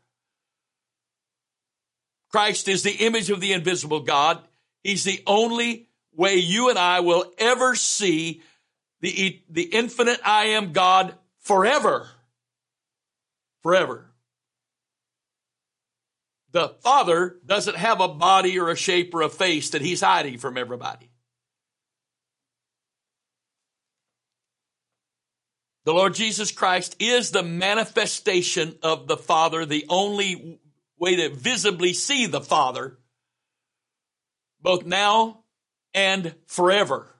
[2.30, 4.42] Christ is the image of the invisible God.
[4.82, 8.42] He's the only way you and I will ever see
[9.00, 12.08] the, the infinite I am God forever.
[13.62, 14.07] Forever.
[16.52, 20.38] The Father doesn't have a body or a shape or a face that He's hiding
[20.38, 21.10] from everybody.
[25.84, 30.60] The Lord Jesus Christ is the manifestation of the Father, the only
[30.98, 32.98] way to visibly see the Father,
[34.60, 35.44] both now
[35.94, 37.14] and forever.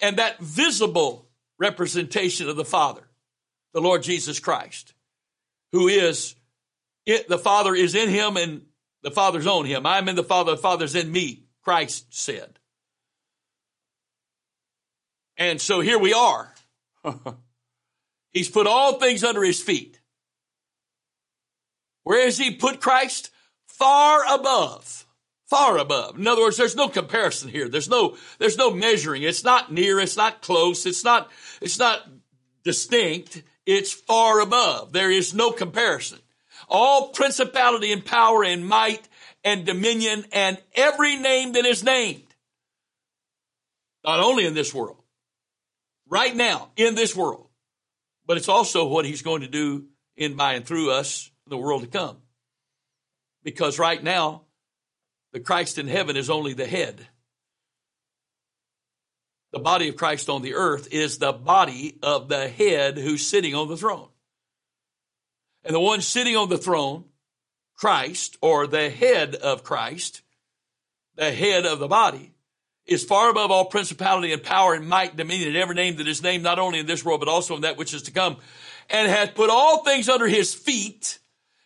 [0.00, 1.28] And that visible
[1.58, 3.06] representation of the Father,
[3.72, 4.94] the Lord Jesus Christ,
[5.72, 6.34] who is,
[7.06, 8.62] it, the Father is in him and
[9.02, 9.86] the Father's on him.
[9.86, 12.58] I'm in the Father, the Father's in me, Christ said.
[15.36, 16.52] And so here we are.
[18.32, 20.00] He's put all things under his feet.
[22.02, 23.30] Where has he put Christ?
[23.66, 25.06] Far above.
[25.46, 26.18] Far above.
[26.18, 27.68] In other words, there's no comparison here.
[27.68, 29.22] There's no, there's no measuring.
[29.22, 30.00] It's not near.
[30.00, 30.86] It's not close.
[30.86, 31.30] It's not,
[31.60, 32.06] it's not
[32.64, 33.42] distinct.
[33.64, 34.92] It's far above.
[34.92, 36.18] There is no comparison.
[36.68, 39.08] All principality and power and might
[39.44, 42.22] and dominion and every name that is named.
[44.04, 45.02] Not only in this world,
[46.08, 47.48] right now in this world,
[48.26, 49.86] but it's also what he's going to do
[50.16, 52.16] in, by, and through us in the world to come.
[53.42, 54.42] Because right now,
[55.32, 57.06] the Christ in heaven is only the head.
[59.52, 63.54] The body of Christ on the earth is the body of the head who's sitting
[63.54, 64.08] on the throne.
[65.66, 67.06] And the one sitting on the throne,
[67.74, 70.22] Christ, or the head of Christ,
[71.16, 72.32] the head of the body,
[72.86, 76.06] is far above all principality and power and might, and dominion, and every name that
[76.06, 78.36] is named not only in this world, but also in that which is to come,
[78.88, 81.18] and hath put all things under his feet,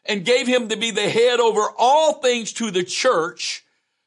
[0.06, 3.62] and gave him to be the head over all things to the church,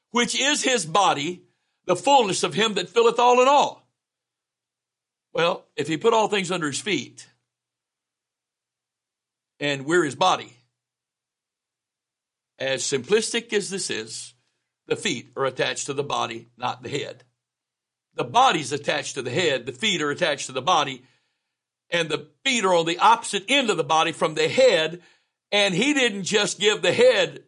[0.09, 1.43] which is his body,
[1.85, 3.87] the fullness of him that filleth all in all.
[5.33, 7.27] Well, if he put all things under his feet,
[9.63, 10.57] and we're his body,
[12.59, 14.33] as simplistic as this is,
[14.87, 17.23] the feet are attached to the body, not the head.
[18.15, 21.03] The body's attached to the head, the feet are attached to the body,
[21.89, 25.01] and the feet are on the opposite end of the body from the head.
[25.49, 27.43] And he didn't just give the head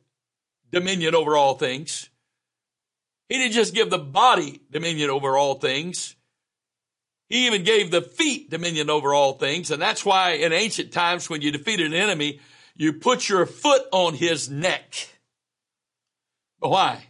[0.71, 2.09] dominion over all things.
[3.27, 6.15] He didn't just give the body dominion over all things.
[7.27, 9.71] He even gave the feet dominion over all things.
[9.71, 12.39] And that's why in ancient times, when you defeated an enemy,
[12.75, 15.09] you put your foot on his neck.
[16.59, 17.07] Why?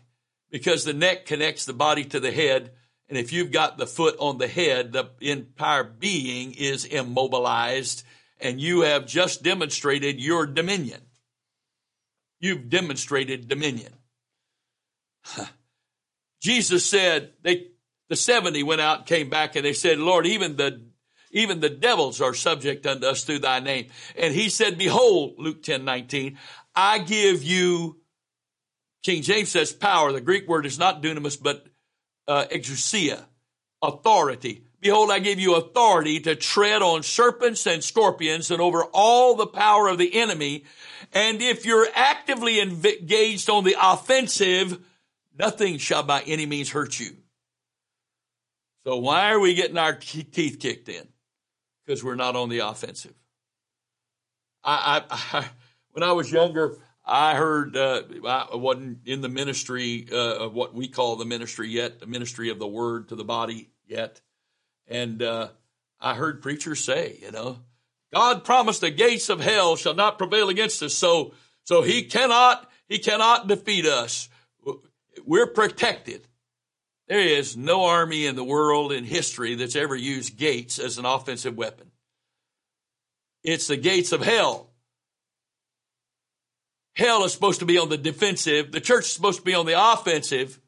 [0.52, 2.72] Because the neck connects the body to the head
[3.08, 8.04] and if you've got the foot on the head, the entire being is immobilized
[8.40, 11.02] and you have just demonstrated your dominion.
[12.40, 13.94] You've demonstrated dominion.
[16.42, 17.68] Jesus said they
[18.10, 20.82] the 70 went out came back and they said, Lord, even the
[21.32, 23.88] even the devils are subject unto us through thy name.
[24.18, 26.38] And he said, Behold, Luke 10, 19,
[26.74, 27.98] I give you,
[29.04, 30.14] King James says power.
[30.14, 31.68] The Greek word is not dunamis, but
[32.26, 33.22] uh, exousia,
[33.82, 34.64] authority.
[34.80, 39.48] Behold, I give you authority to tread on serpents and scorpions and over all the
[39.48, 40.64] power of the enemy.
[41.12, 44.80] And if you're actively engaged on the offensive,
[45.38, 47.18] nothing shall by any means hurt you.
[48.86, 51.08] So why are we getting our teeth kicked in?
[51.86, 53.16] Because we're not on the offensive.
[54.64, 55.46] I, I, I
[55.92, 60.76] when I was younger, I heard uh, I wasn't in the ministry uh, of what
[60.76, 64.22] we call the ministry yet, the ministry of the word to the body yet,
[64.88, 65.50] and uh,
[66.00, 67.60] I heard preachers say, you know,
[68.14, 71.34] God promised the gates of hell shall not prevail against us, so
[71.64, 74.30] so He cannot He cannot defeat us.
[75.26, 76.28] We're protected.
[77.08, 81.06] There is no army in the world in history that's ever used gates as an
[81.06, 81.92] offensive weapon.
[83.44, 84.72] It's the gates of hell
[86.96, 88.72] Hell is supposed to be on the defensive.
[88.72, 90.60] The church is supposed to be on the offensive.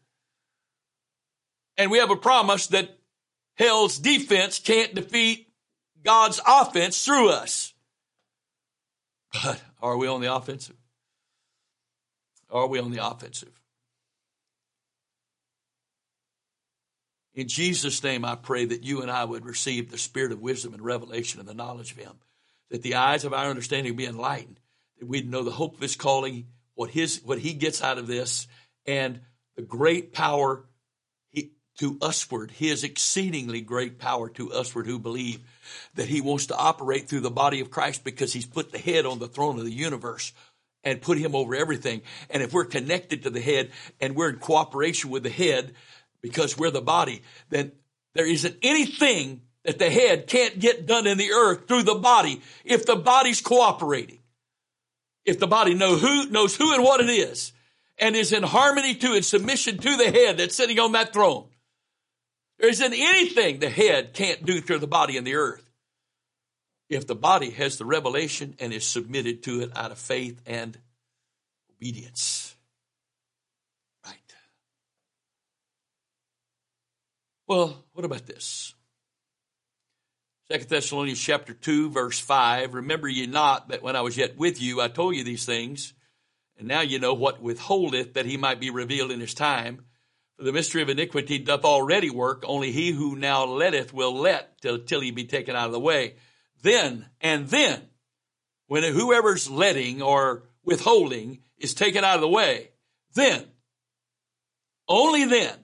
[1.78, 2.90] And we have a promise that
[3.56, 5.48] hell's defense can't defeat
[6.04, 7.74] God's offense through us.
[9.32, 10.76] But are we on the offensive?
[12.50, 13.62] Are we on the offensive?
[17.38, 20.74] In Jesus' name, I pray that you and I would receive the spirit of wisdom
[20.74, 22.14] and revelation and the knowledge of Him,
[22.72, 24.60] that the eyes of our understanding be enlightened,
[25.00, 28.08] that we'd know the hope of his calling, what his what he gets out of
[28.08, 28.48] this,
[28.88, 29.20] and
[29.56, 30.66] the great power
[31.30, 35.40] he, to usward, his exceedingly great power to usward who believe
[35.94, 39.06] that he wants to operate through the body of Christ because he's put the head
[39.06, 40.34] on the throne of the universe
[40.84, 42.02] and put him over everything.
[42.32, 43.70] And if we're connected to the head
[44.02, 45.76] and we're in cooperation with the head
[46.22, 47.72] because we're the body, then
[48.14, 52.42] there isn't anything that the head can't get done in the earth through the body
[52.64, 54.20] if the body's cooperating
[55.28, 57.52] if the body know who, knows who and what it is
[58.00, 61.46] and is in harmony to and submission to the head that's sitting on that throne.
[62.60, 65.70] There isn't anything the head can't do through the body in the earth
[66.90, 70.78] if the body has the revelation and is submitted to it out of faith and
[71.76, 72.56] obedience.
[74.06, 74.16] Right.
[77.48, 78.74] Well, what about this?
[80.52, 82.74] Second Thessalonians chapter 2, verse 5.
[82.74, 85.94] Remember ye not that when I was yet with you, I told you these things,
[86.58, 89.86] and now you know what withholdeth that he might be revealed in his time.
[90.38, 94.62] For the mystery of iniquity doth already work, only he who now letteth will let
[94.62, 96.16] till, till he be taken out of the way.
[96.64, 97.82] Then, and then,
[98.68, 102.72] when whoever's letting or withholding is taken out of the way,
[103.14, 103.46] then,
[104.90, 105.58] only then,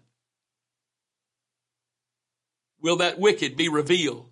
[2.84, 4.30] will that wicked be revealed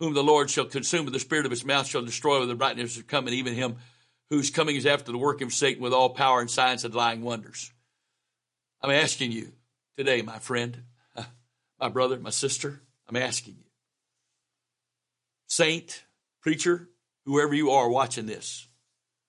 [0.00, 2.56] whom the Lord shall consume with the spirit of his mouth shall destroy with the
[2.56, 3.76] brightness of his coming, even him
[4.30, 7.22] whose coming is after the work of Satan with all power and signs and lying
[7.22, 7.70] wonders.
[8.80, 9.52] I'm asking you
[9.96, 10.82] today, my friend,
[11.80, 13.70] my brother, my sister, I'm asking you,
[15.46, 16.02] saint,
[16.40, 16.88] preacher,
[17.26, 18.66] whoever you are watching this,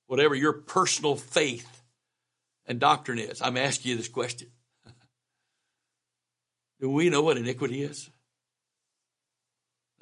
[0.08, 1.84] whatever your personal faith
[2.66, 4.48] and doctrine is, I'm asking you this question.
[6.80, 8.10] Do we know what iniquity is?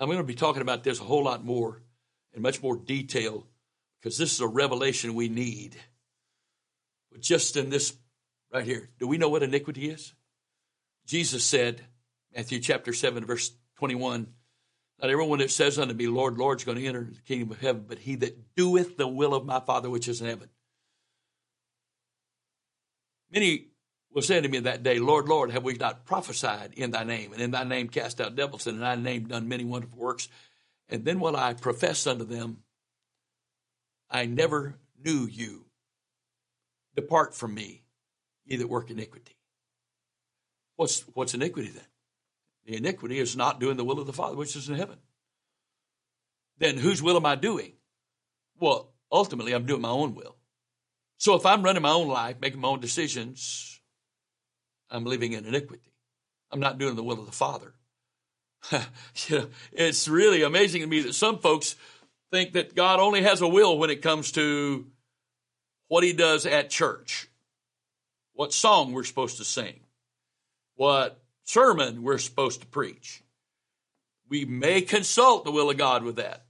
[0.01, 1.83] I'm going to be talking about this a whole lot more
[2.33, 3.45] in much more detail
[3.99, 5.77] because this is a revelation we need.
[7.11, 7.93] But just in this
[8.51, 10.15] right here, do we know what iniquity is?
[11.05, 11.85] Jesus said,
[12.35, 14.25] Matthew chapter 7, verse 21.
[14.99, 17.61] Not everyone that says unto me, Lord, Lord, is going to enter the kingdom of
[17.61, 20.49] heaven, but he that doeth the will of my Father which is in heaven.
[23.31, 23.70] Many
[24.13, 27.33] will say to me that day, Lord, Lord, have we not prophesied in thy name,
[27.33, 30.27] and in thy name cast out devils, and in thy name done many wonderful works?
[30.89, 32.57] And then will I profess unto them,
[34.09, 35.65] I never knew you.
[36.95, 37.83] Depart from me,
[38.45, 39.37] ye that work iniquity.
[40.75, 41.85] What's, what's iniquity then?
[42.65, 44.97] The iniquity is not doing the will of the Father which is in heaven.
[46.57, 47.73] Then whose will am I doing?
[48.59, 50.35] Well, ultimately, I'm doing my own will.
[51.17, 53.80] So if I'm running my own life, making my own decisions,
[54.91, 55.91] I'm living in iniquity.
[56.51, 57.73] I'm not doing the will of the Father.
[58.71, 61.75] you know, it's really amazing to me that some folks
[62.31, 64.85] think that God only has a will when it comes to
[65.87, 67.27] what he does at church,
[68.33, 69.79] what song we're supposed to sing,
[70.75, 73.23] what sermon we're supposed to preach.
[74.29, 76.45] We may consult the will of God with that.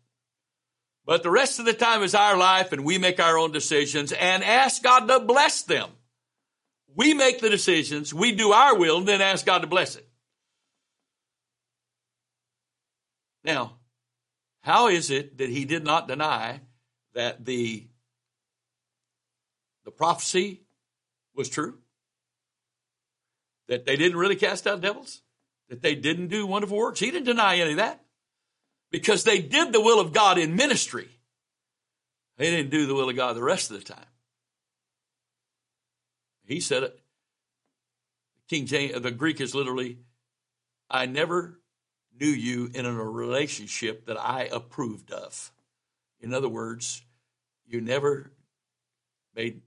[1.05, 4.11] But the rest of the time is our life and we make our own decisions
[4.11, 5.89] and ask God to bless them.
[6.95, 10.07] We make the decisions, we do our will, and then ask God to bless it.
[13.43, 13.77] Now,
[14.61, 16.61] how is it that he did not deny
[17.13, 17.87] that the,
[19.85, 20.61] the prophecy
[21.35, 21.77] was true?
[23.67, 25.21] That they didn't really cast out devils?
[25.69, 26.99] That they didn't do wonderful works?
[26.99, 28.03] He didn't deny any of that.
[28.91, 31.07] Because they did the will of God in ministry.
[32.37, 34.05] They didn't do the will of God the rest of the time.
[36.51, 36.99] He said it.
[38.49, 39.99] King James, the Greek is literally,
[40.89, 41.61] I never
[42.19, 45.53] knew you in a relationship that I approved of.
[46.19, 47.03] In other words,
[47.65, 48.33] you never
[49.33, 49.61] made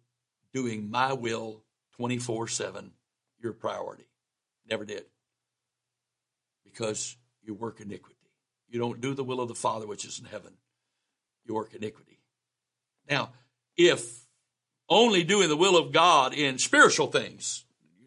[0.53, 1.63] doing my will
[1.97, 2.91] 24 7
[3.41, 4.05] your priority.
[4.69, 5.07] Never did.
[6.65, 8.21] Because you work iniquity.
[8.69, 10.53] You don't do the will of the Father which is in heaven.
[11.47, 12.19] You work iniquity.
[13.09, 13.31] Now,
[13.75, 14.24] if
[14.89, 17.65] only doing the will of God in spiritual things.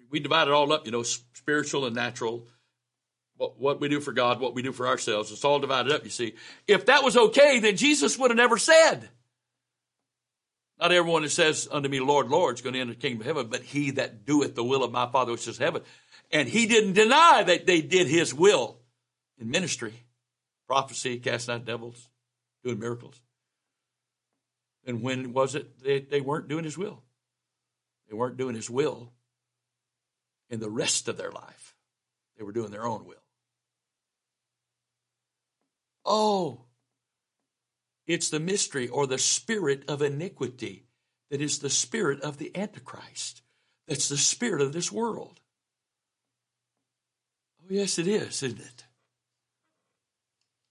[0.10, 2.48] We divide it all up, you know, spiritual and natural.
[3.38, 5.32] What, what we do for God, what we do for ourselves.
[5.32, 6.34] It's all divided up, you see.
[6.68, 9.10] If that was okay, then Jesus would have never said,
[10.80, 13.28] Not everyone that says unto me, Lord, Lord, is going to enter the kingdom of
[13.28, 15.84] heaven, but he that doeth the will of my Father which is heaven.
[16.32, 18.80] And he didn't deny that they did his will
[19.38, 19.94] in ministry,
[20.68, 22.10] prophecy, casting out devils,
[22.64, 23.22] doing miracles.
[24.88, 27.04] And when was it they, they weren't doing his will?
[28.10, 29.12] They weren't doing his will
[30.50, 31.76] in the rest of their life.
[32.38, 33.16] They were doing their own will.
[36.06, 36.62] Oh,
[38.06, 40.86] it's the mystery or the spirit of iniquity
[41.30, 43.42] that is the spirit of the Antichrist.
[43.88, 45.42] That's the spirit of this world.
[47.62, 48.86] Oh, yes, it is, isn't it?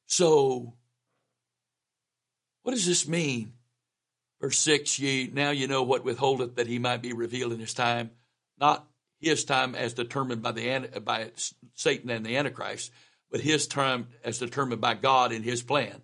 [0.07, 0.73] So,
[2.63, 3.53] what does this mean?
[4.41, 7.75] Verse 6, ye now you know what withholdeth that he might be revealed in his
[7.75, 8.11] time,
[8.59, 8.87] not
[9.19, 11.31] his time as determined by the by
[11.75, 12.93] Satan and the Antichrist,
[13.31, 16.03] but his time as determined by God in his plan.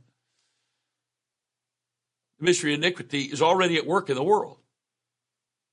[2.39, 4.59] The mystery of iniquity is already at work in the world.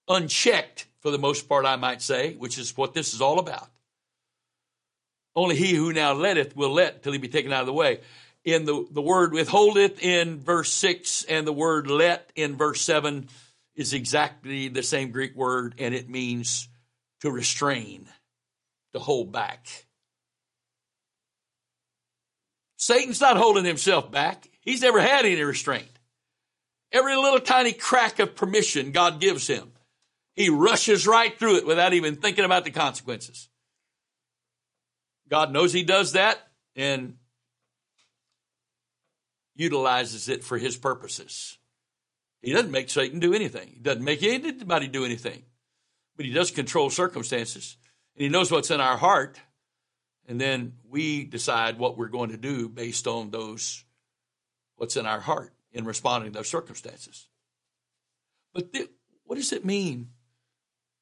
[0.10, 3.70] Unchecked, for the most part, I might say, which is what this is all about.
[5.36, 8.02] Only he who now letteth will let till he be taken out of the way
[8.54, 13.28] in the, the word withholdeth in verse 6 and the word let in verse 7
[13.76, 16.68] is exactly the same Greek word, and it means
[17.22, 18.08] to restrain,
[18.94, 19.68] to hold back.
[22.78, 24.50] Satan's not holding himself back.
[24.62, 25.88] He's never had any restraint.
[26.92, 29.72] Every little tiny crack of permission God gives him,
[30.36, 33.50] he rushes right through it without even thinking about the consequences.
[35.30, 36.40] God knows he does that,
[36.76, 37.16] and
[39.60, 41.58] utilizes it for his purposes.
[42.42, 43.74] He doesn't make Satan do anything.
[43.74, 45.44] He doesn't make anybody do anything.
[46.16, 47.76] But he does control circumstances.
[48.16, 49.40] And he knows what's in our heart.
[50.28, 53.84] And then we decide what we're going to do based on those,
[54.78, 57.28] what's in our heart in responding to those circumstances.
[58.54, 58.90] But th-
[59.26, 60.12] what does it mean?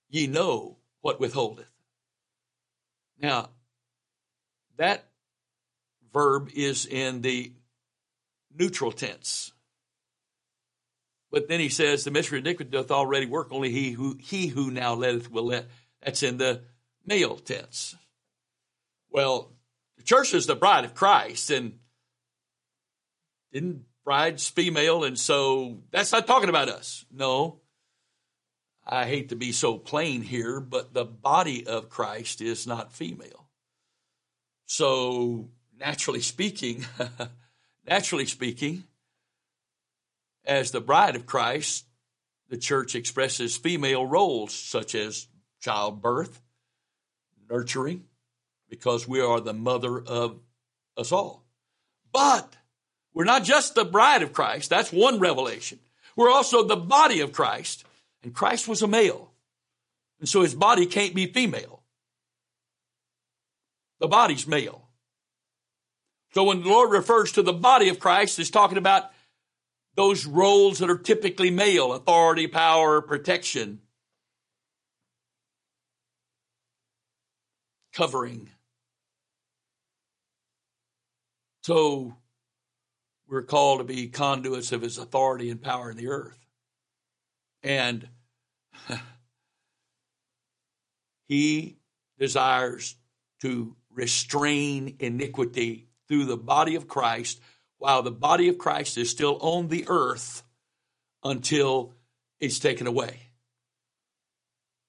[0.09, 1.71] Ye know what withholdeth.
[3.19, 3.49] Now,
[4.77, 5.05] that
[6.11, 7.51] verb is in the
[8.57, 9.51] neutral tense.
[11.31, 14.47] But then he says, the mystery of iniquity doth already work, only he who, he
[14.47, 15.67] who now letteth will let.
[16.01, 16.61] That's in the
[17.05, 17.95] male tense.
[19.09, 19.51] Well,
[19.97, 21.79] the church is the bride of Christ, and
[23.51, 27.05] didn't bride's female, and so that's not talking about us.
[27.11, 27.59] No.
[28.85, 33.49] I hate to be so plain here, but the body of Christ is not female.
[34.65, 36.85] So, naturally speaking,
[37.87, 38.83] naturally speaking,
[40.45, 41.85] as the bride of Christ,
[42.49, 45.27] the church expresses female roles such as
[45.61, 46.41] childbirth,
[47.49, 48.05] nurturing,
[48.69, 50.39] because we are the mother of
[50.95, 51.45] us all.
[52.11, 52.55] But
[53.13, 54.69] we're not just the bride of Christ.
[54.69, 55.79] That's one revelation.
[56.15, 57.83] We're also the body of Christ.
[58.23, 59.31] And Christ was a male.
[60.19, 61.83] And so his body can't be female.
[63.99, 64.86] The body's male.
[66.33, 69.11] So when the Lord refers to the body of Christ, he's talking about
[69.95, 73.81] those roles that are typically male authority, power, protection,
[77.93, 78.49] covering.
[81.63, 82.15] So
[83.27, 86.37] we're called to be conduits of his authority and power in the earth.
[87.63, 88.07] And
[91.27, 91.77] he
[92.19, 92.95] desires
[93.41, 97.39] to restrain iniquity through the body of Christ
[97.77, 100.43] while the body of Christ is still on the earth
[101.23, 101.93] until
[102.39, 103.17] it's taken away.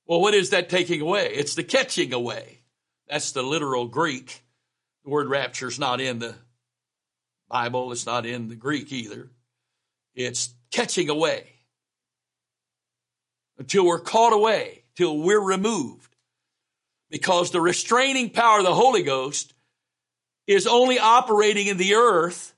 [0.07, 1.29] Well, what is that taking away?
[1.35, 2.61] It's the catching away.
[3.09, 4.43] That's the literal Greek.
[5.05, 6.35] The word rapture is not in the
[7.49, 9.31] Bible, it's not in the Greek either.
[10.15, 11.47] It's catching away
[13.59, 16.15] until we're caught away, till we're removed.
[17.11, 19.55] Because the restraining power of the Holy Ghost
[20.49, 22.55] is only operating in the earth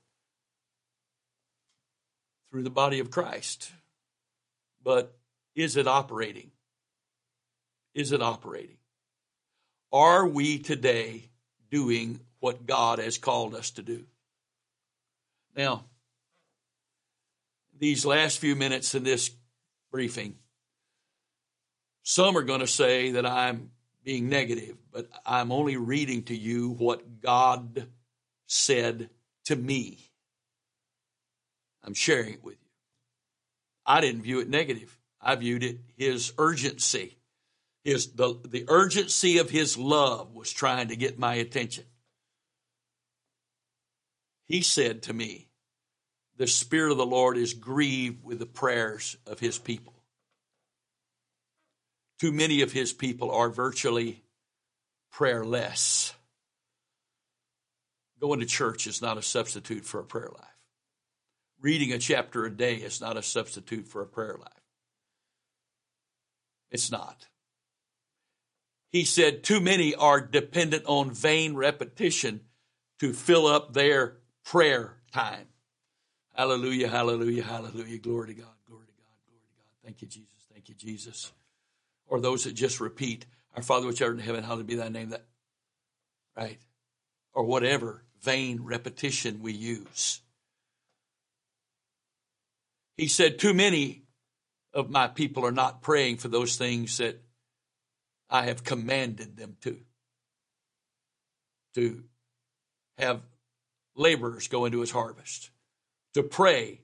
[2.49, 3.69] through the body of Christ.
[4.81, 5.13] But
[5.55, 6.51] is it operating?
[7.93, 8.77] Is it operating?
[9.91, 11.29] Are we today
[11.69, 14.05] doing what God has called us to do?
[15.55, 15.83] Now,
[17.77, 19.31] these last few minutes in this
[19.91, 20.35] briefing,
[22.03, 23.71] some are going to say that I'm
[24.03, 27.87] being negative, but I'm only reading to you what God
[28.47, 29.09] said
[29.45, 29.99] to me.
[31.83, 32.69] I'm sharing it with you.
[33.85, 34.97] I didn't view it negative.
[35.21, 37.17] I viewed it his urgency.
[37.83, 41.85] His the, the urgency of his love was trying to get my attention.
[44.45, 45.47] He said to me,
[46.37, 49.93] The Spirit of the Lord is grieved with the prayers of his people.
[52.21, 54.21] Too many of his people are virtually
[55.11, 56.13] prayerless.
[58.19, 60.59] Going to church is not a substitute for a prayer life.
[61.61, 64.53] Reading a chapter a day is not a substitute for a prayer life.
[66.69, 67.25] It's not.
[68.91, 72.41] He said, Too many are dependent on vain repetition
[72.99, 75.47] to fill up their prayer time.
[76.35, 77.97] Hallelujah, hallelujah, hallelujah.
[77.97, 79.65] Glory to God, glory to God, glory to God.
[79.83, 80.45] Thank you, Jesus.
[80.53, 81.31] Thank you, Jesus.
[82.11, 85.11] Or those that just repeat, Our Father which art in heaven, hallowed be thy name.
[85.11, 85.25] That
[86.35, 86.59] right?
[87.33, 90.19] Or whatever vain repetition we use.
[92.97, 94.03] He said, Too many
[94.73, 97.21] of my people are not praying for those things that
[98.29, 99.77] I have commanded them to.
[101.75, 102.03] To
[102.97, 103.21] have
[103.95, 105.49] laborers go into his harvest,
[106.13, 106.81] to pray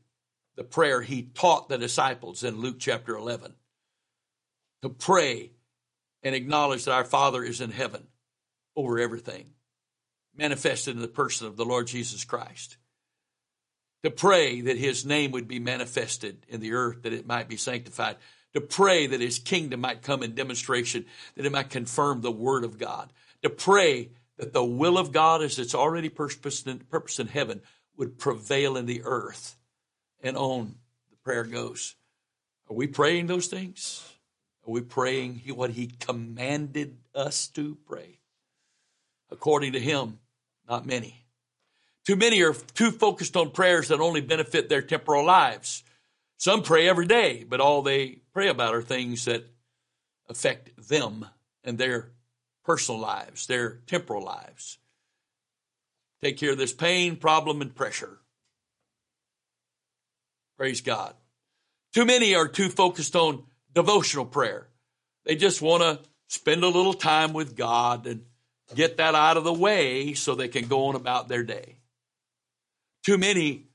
[0.55, 3.53] the prayer he taught the disciples in Luke chapter 11,
[4.81, 5.51] to pray
[6.23, 8.07] and acknowledge that our Father is in heaven
[8.75, 9.47] over everything,
[10.35, 12.77] manifested in the person of the Lord Jesus Christ.
[14.03, 17.57] To pray that his name would be manifested in the earth, that it might be
[17.57, 18.17] sanctified.
[18.53, 21.05] To pray that his kingdom might come in demonstration,
[21.35, 23.11] that it might confirm the word of God.
[23.43, 27.61] To pray that the will of God, as it's already purpose in heaven,
[27.97, 29.57] would prevail in the earth.
[30.21, 30.75] And on
[31.09, 31.95] the prayer goes.
[32.69, 34.07] Are we praying those things?
[34.67, 38.19] Are we praying what he commanded us to pray?
[39.31, 40.19] According to him,
[40.67, 41.23] not many.
[42.05, 45.83] Too many are too focused on prayers that only benefit their temporal lives.
[46.37, 49.45] Some pray every day, but all they pray about are things that
[50.29, 51.25] affect them
[51.63, 52.11] and their
[52.65, 54.79] personal lives, their temporal lives.
[56.21, 58.19] Take care of this pain, problem, and pressure.
[60.57, 61.13] Praise God.
[61.93, 63.43] Too many are too focused on
[63.77, 64.67] devotional prayer.
[65.23, 65.99] They just want to
[66.29, 68.23] spend a little time with God and
[68.73, 71.77] get that out of the way so they can go on about their day.
[73.05, 73.67] Too many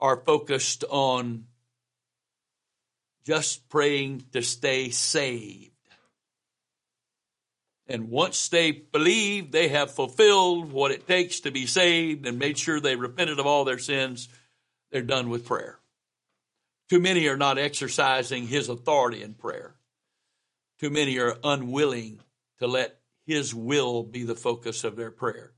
[0.00, 1.44] are focused on
[3.26, 5.72] just praying to stay saved.
[7.86, 12.56] And once they believe they have fulfilled what it takes to be saved and made
[12.56, 14.30] sure they repented of all their sins,
[14.90, 15.77] they're done with prayer.
[16.88, 19.74] Too many are not exercising his authority in prayer.
[20.80, 22.20] Too many are unwilling
[22.60, 25.52] to let his will be the focus of their prayer.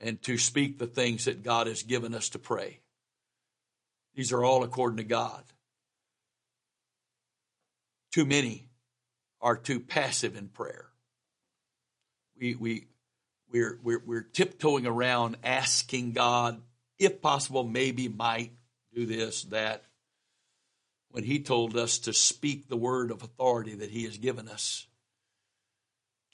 [0.00, 2.80] and to speak the things that God has given us to pray.
[4.14, 5.42] These are all according to God.
[8.12, 8.68] Too many
[9.40, 10.86] are too passive in prayer.
[12.38, 12.86] We, we,
[13.50, 16.60] we're, we're, we're tiptoeing around asking God,
[16.98, 18.52] if possible, maybe, might
[18.94, 19.84] do this, that,
[21.16, 24.86] when He told us to speak the word of authority that He has given us.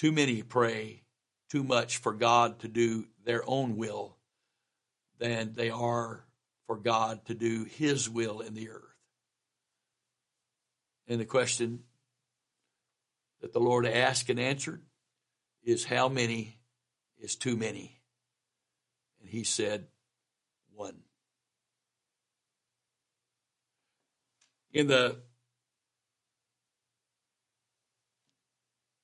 [0.01, 1.05] Too many pray
[1.49, 4.17] too much for God to do their own will
[5.21, 6.25] than they are
[6.67, 8.97] for God to do His will in the earth.
[11.07, 11.85] And the question
[13.41, 14.83] that the Lord asked and answered
[15.63, 16.59] is how many
[17.21, 18.01] is too many?
[19.21, 19.87] And He said,
[20.75, 20.97] one.
[24.73, 25.17] In the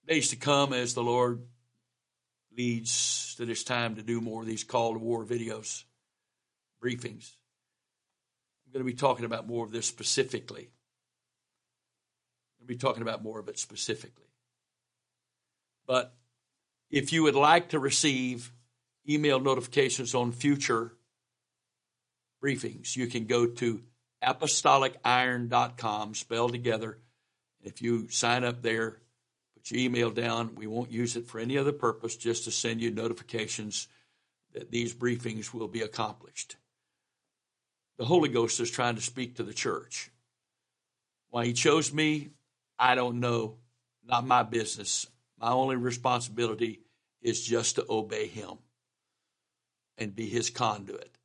[0.06, 1.42] days to come, as the Lord
[2.56, 5.84] leads that it's time to do more of these call to war videos,
[6.82, 7.34] briefings.
[8.66, 10.70] I'm going to be talking about more of this specifically.
[12.60, 14.24] I'm going to be talking about more of it specifically.
[15.86, 16.14] But
[16.90, 18.52] if you would like to receive
[19.08, 20.92] email notifications on future
[22.42, 23.82] briefings, you can go to
[24.22, 26.98] apostoliciron.com, spelled together.
[27.62, 28.98] If you sign up there,
[29.54, 30.54] put your email down.
[30.54, 33.88] We won't use it for any other purpose, just to send you notifications
[34.54, 36.56] that these briefings will be accomplished.
[37.98, 40.10] The Holy Ghost is trying to speak to the church.
[41.30, 42.30] Why He chose me,
[42.78, 43.56] I don't know.
[44.04, 45.06] Not my business.
[45.38, 46.80] My only responsibility
[47.20, 48.58] is just to obey Him
[49.98, 51.17] and be His conduit.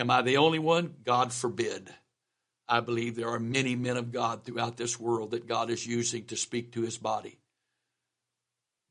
[0.00, 0.94] Am I the only one?
[1.04, 1.92] God forbid.
[2.66, 6.24] I believe there are many men of God throughout this world that God is using
[6.26, 7.38] to speak to His body.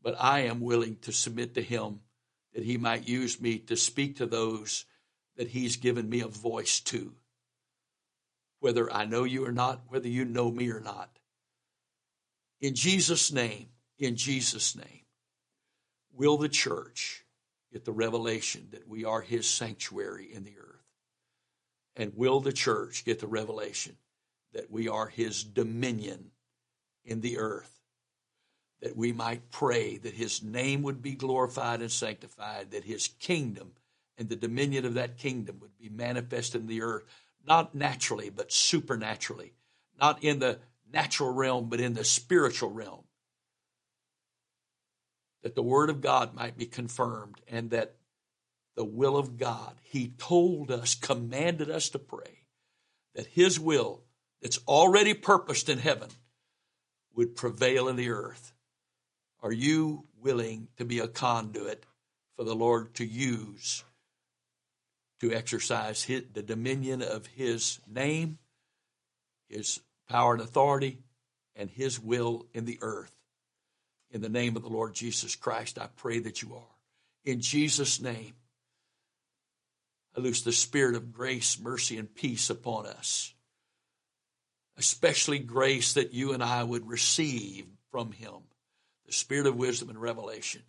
[0.04, 2.02] But I am willing to submit to Him
[2.54, 4.86] that He might use me to speak to those
[5.36, 7.14] that He's given me a voice to.
[8.60, 11.10] Whether I know you or not, whether you know me or not.
[12.62, 15.06] In Jesus' name, in Jesus' name,
[16.14, 17.26] will the church
[17.74, 20.69] get the revelation that we are His sanctuary in the earth?
[22.00, 23.98] And will the church get the revelation
[24.54, 26.32] that we are His dominion
[27.04, 27.78] in the earth?
[28.82, 33.74] That we might pray that His name would be glorified and sanctified, that His kingdom
[34.18, 37.04] and the dominion of that kingdom would be manifest in the earth,
[37.46, 39.52] not naturally, but supernaturally,
[40.00, 40.60] not in the
[40.94, 43.04] natural realm, but in the spiritual realm.
[45.44, 47.96] That the word of God might be confirmed and that
[48.80, 52.46] the will of God, He told us, commanded us to pray
[53.14, 54.04] that His will
[54.42, 56.08] that's already purposed in heaven
[57.14, 58.54] would prevail in the earth.
[59.44, 61.86] Are you willing to be a conduit
[62.38, 63.84] for the Lord to use
[65.20, 68.38] to exercise his, the dominion of His name,
[69.50, 71.00] His power and authority,
[71.54, 73.14] and His will in the earth.
[74.10, 76.78] In the name of the Lord Jesus Christ, I pray that you are.
[77.26, 78.36] In Jesus' name,
[80.20, 83.34] loose the spirit of grace, mercy, and peace upon us.
[84.78, 88.36] Especially grace that you and I would receive from Him,
[89.06, 90.62] the spirit of wisdom and revelation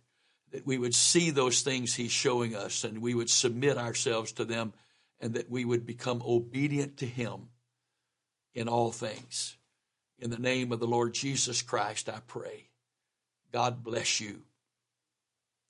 [0.51, 4.45] that we would see those things He's showing us and we would submit ourselves to
[4.45, 4.73] them
[5.19, 7.49] and that we would become obedient to Him
[8.53, 9.57] in all things.
[10.19, 12.67] In the name of the Lord Jesus Christ, I pray.
[13.51, 14.41] God bless you.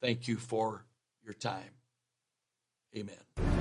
[0.02, 0.84] Thank you for
[1.24, 1.72] your time.
[2.96, 3.61] Amen.